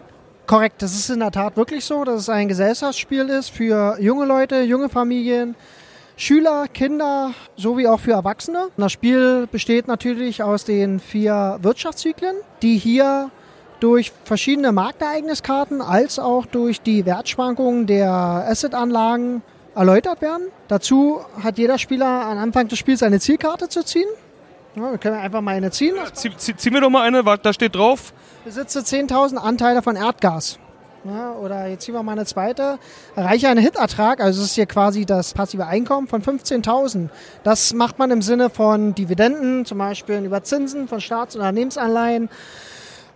Korrekt, 0.49 0.81
das 0.81 0.95
ist 0.95 1.11
in 1.11 1.19
der 1.19 1.29
Tat 1.29 1.57
wirklich 1.57 1.85
so, 1.85 2.03
dass 2.03 2.21
es 2.21 2.27
ein 2.27 2.47
Gesellschaftsspiel 2.47 3.29
ist 3.29 3.51
für 3.51 3.99
junge 4.01 4.25
Leute, 4.25 4.63
junge 4.63 4.89
Familien, 4.89 5.53
Schüler, 6.17 6.67
Kinder 6.67 7.35
sowie 7.55 7.87
auch 7.87 7.99
für 7.99 8.13
Erwachsene. 8.13 8.69
Das 8.75 8.91
Spiel 8.91 9.45
besteht 9.51 9.87
natürlich 9.87 10.41
aus 10.41 10.65
den 10.65 10.99
vier 10.99 11.59
Wirtschaftszyklen, 11.61 12.35
die 12.63 12.79
hier 12.79 13.29
durch 13.79 14.11
verschiedene 14.23 14.71
Marktereigniskarten 14.71 15.83
als 15.83 16.17
auch 16.17 16.47
durch 16.47 16.81
die 16.81 17.05
Wertschwankungen 17.05 17.85
der 17.85 18.11
Assetanlagen 18.11 19.43
erläutert 19.75 20.19
werden. 20.23 20.47
Dazu 20.67 21.19
hat 21.43 21.59
jeder 21.59 21.77
Spieler 21.77 22.25
am 22.25 22.39
Anfang 22.39 22.67
des 22.69 22.79
Spiels 22.79 23.03
eine 23.03 23.19
Zielkarte 23.19 23.69
zu 23.69 23.85
ziehen. 23.85 24.09
Ja, 24.79 24.91
wir 24.91 24.97
können 24.97 25.19
einfach 25.19 25.41
mal 25.41 25.55
eine 25.55 25.71
ziehen. 25.71 25.95
Ja, 25.95 26.13
zieh, 26.13 26.31
zieh, 26.35 26.55
zieh 26.55 26.69
mir 26.71 26.81
doch 26.81 26.89
mal 26.89 27.03
eine, 27.03 27.23
da 27.23 27.53
steht 27.53 27.75
drauf 27.75 28.13
besitze 28.45 28.79
10.000 28.79 29.35
Anteile 29.35 29.81
von 29.81 29.95
Erdgas. 29.95 30.57
Ja, 31.05 31.33
oder 31.33 31.67
jetzt 31.67 31.85
ziehen 31.85 31.93
wir 31.93 32.03
mal 32.03 32.13
eine 32.13 32.25
zweite. 32.25 32.77
Erreiche 33.15 33.47
einen 33.47 33.63
Hitertrag, 33.63 34.19
also 34.19 34.41
das 34.41 34.49
ist 34.49 34.55
hier 34.55 34.65
quasi 34.65 35.05
das 35.05 35.33
passive 35.33 35.65
Einkommen 35.65 36.07
von 36.07 36.21
15.000. 36.21 37.09
Das 37.43 37.73
macht 37.73 37.99
man 37.99 38.11
im 38.11 38.21
Sinne 38.21 38.49
von 38.49 38.95
Dividenden, 38.95 39.65
zum 39.65 39.77
Beispiel 39.77 40.17
über 40.25 40.43
Zinsen 40.43 40.87
von 40.87 40.99
Staats- 40.99 41.35
und 41.35 41.41
Unternehmensanleihen 41.41 42.29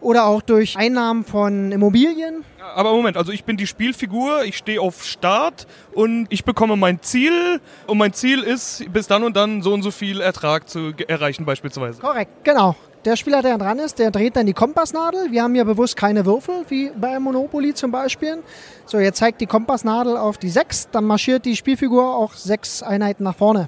oder 0.04 0.26
auch 0.26 0.42
durch 0.42 0.78
Einnahmen 0.78 1.24
von 1.24 1.72
Immobilien. 1.72 2.44
Aber 2.76 2.92
Moment, 2.94 3.18
also 3.18 3.32
ich 3.32 3.44
bin 3.44 3.58
die 3.58 3.68
Spielfigur, 3.68 4.44
ich 4.44 4.58
stehe 4.58 4.80
auf 4.82 5.04
Start 5.04 5.68
und 5.94 6.28
ich 6.30 6.44
bekomme 6.44 6.76
mein 6.76 7.02
Ziel 7.02 7.60
und 7.88 7.98
mein 7.98 8.14
Ziel 8.14 8.42
ist, 8.42 8.86
bis 8.92 9.08
dann 9.08 9.24
und 9.24 9.36
dann 9.36 9.62
so 9.62 9.74
und 9.74 9.84
so 9.84 9.92
viel 9.92 10.22
Ertrag 10.22 10.70
zu 10.70 10.94
erreichen 11.08 11.46
beispielsweise. 11.46 12.02
Korrekt, 12.02 12.44
genau. 12.44 12.76
Der 13.06 13.18
Spieler, 13.18 13.42
der 13.42 13.58
dran 13.58 13.80
ist, 13.80 14.00
der 14.00 14.12
dreht 14.12 14.38
dann 14.38 14.46
die 14.46 14.54
Kompassnadel. 14.54 15.30
Wir 15.30 15.44
haben 15.44 15.54
hier 15.54 15.66
bewusst 15.66 15.98
keine 15.98 16.26
Würfel, 16.26 16.64
wie 16.70 16.90
bei 16.96 17.20
Monopoly 17.20 17.74
zum 17.74 17.92
Beispiel. 17.92 18.42
So, 18.86 18.98
jetzt 18.98 19.18
zeigt 19.18 19.42
die 19.42 19.46
Kompassnadel 19.46 20.16
auf 20.16 20.38
die 20.38 20.50
6, 20.50 20.88
dann 20.92 21.04
marschiert 21.04 21.44
die 21.44 21.58
Spielfigur 21.58 22.16
auch 22.16 22.34
sechs 22.34 22.82
Einheiten 22.82 23.24
nach 23.24 23.36
vorne. 23.36 23.68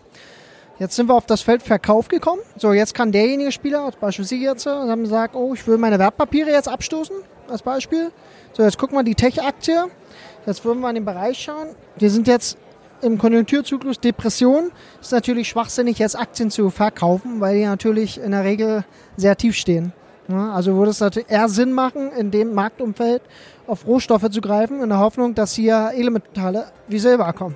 Jetzt 0.78 0.96
sind 0.98 1.08
wir 1.08 1.14
auf 1.14 1.26
das 1.26 1.42
Feld 1.42 1.64
Verkauf 1.64 2.10
gekommen. 2.10 2.42
So, 2.58 2.74
jetzt 2.74 2.94
kann 2.94 3.12
derjenige 3.12 3.52
Spieler, 3.52 3.86
als 3.86 3.96
Beispiel 3.96 4.26
Sie 4.26 4.44
jetzt, 4.44 4.66
haben 4.66 5.04
gesagt, 5.04 5.36
oh, 5.36 5.54
ich 5.54 5.66
will 5.68 5.78
meine 5.78 6.00
Wertpapiere 6.00 6.52
jetzt 6.52 6.68
abstoßen, 6.68 7.16
als 7.48 7.62
Beispiel. 7.62 8.12
So, 8.52 8.64
jetzt 8.64 8.78
gucken 8.78 8.98
wir 8.98 9.04
die 9.04 9.16
Tech-Aktie. 9.16 9.86
Jetzt 10.46 10.66
würden 10.66 10.82
wir 10.82 10.90
an 10.90 10.96
den 10.96 11.06
Bereich 11.06 11.40
schauen. 11.40 11.70
Wir 11.98 12.10
sind 12.10 12.28
jetzt 12.28 12.58
im 13.02 13.18
Konjunkturzyklus 13.18 14.02
Depression. 14.02 14.72
Ist 15.00 15.14
natürlich 15.14 15.48
schwachsinnig, 15.48 16.00
jetzt 16.00 16.20
Aktien 16.20 16.52
zu 16.52 16.70
verkaufen, 16.70 17.40
weil 17.40 17.56
die 17.56 17.66
natürlich 17.66 18.20
in 18.20 18.32
der 18.32 18.44
Regel 18.44 18.84
sehr 19.16 19.38
tief 19.38 19.56
stehen. 19.56 19.94
Also 20.28 20.76
würde 20.76 20.92
es 20.92 21.00
natürlich 21.00 21.30
eher 21.30 21.48
Sinn 21.48 21.72
machen, 21.72 22.12
in 22.12 22.32
dem 22.32 22.54
Marktumfeld 22.54 23.22
auf 23.68 23.86
Rohstoffe 23.88 24.30
zu 24.30 24.42
greifen, 24.42 24.82
in 24.82 24.90
der 24.90 25.00
Hoffnung, 25.00 25.36
dass 25.36 25.54
hier 25.54 25.92
Elementale 25.94 26.66
wie 26.88 27.00
Silber 27.00 27.32
kommen. 27.32 27.56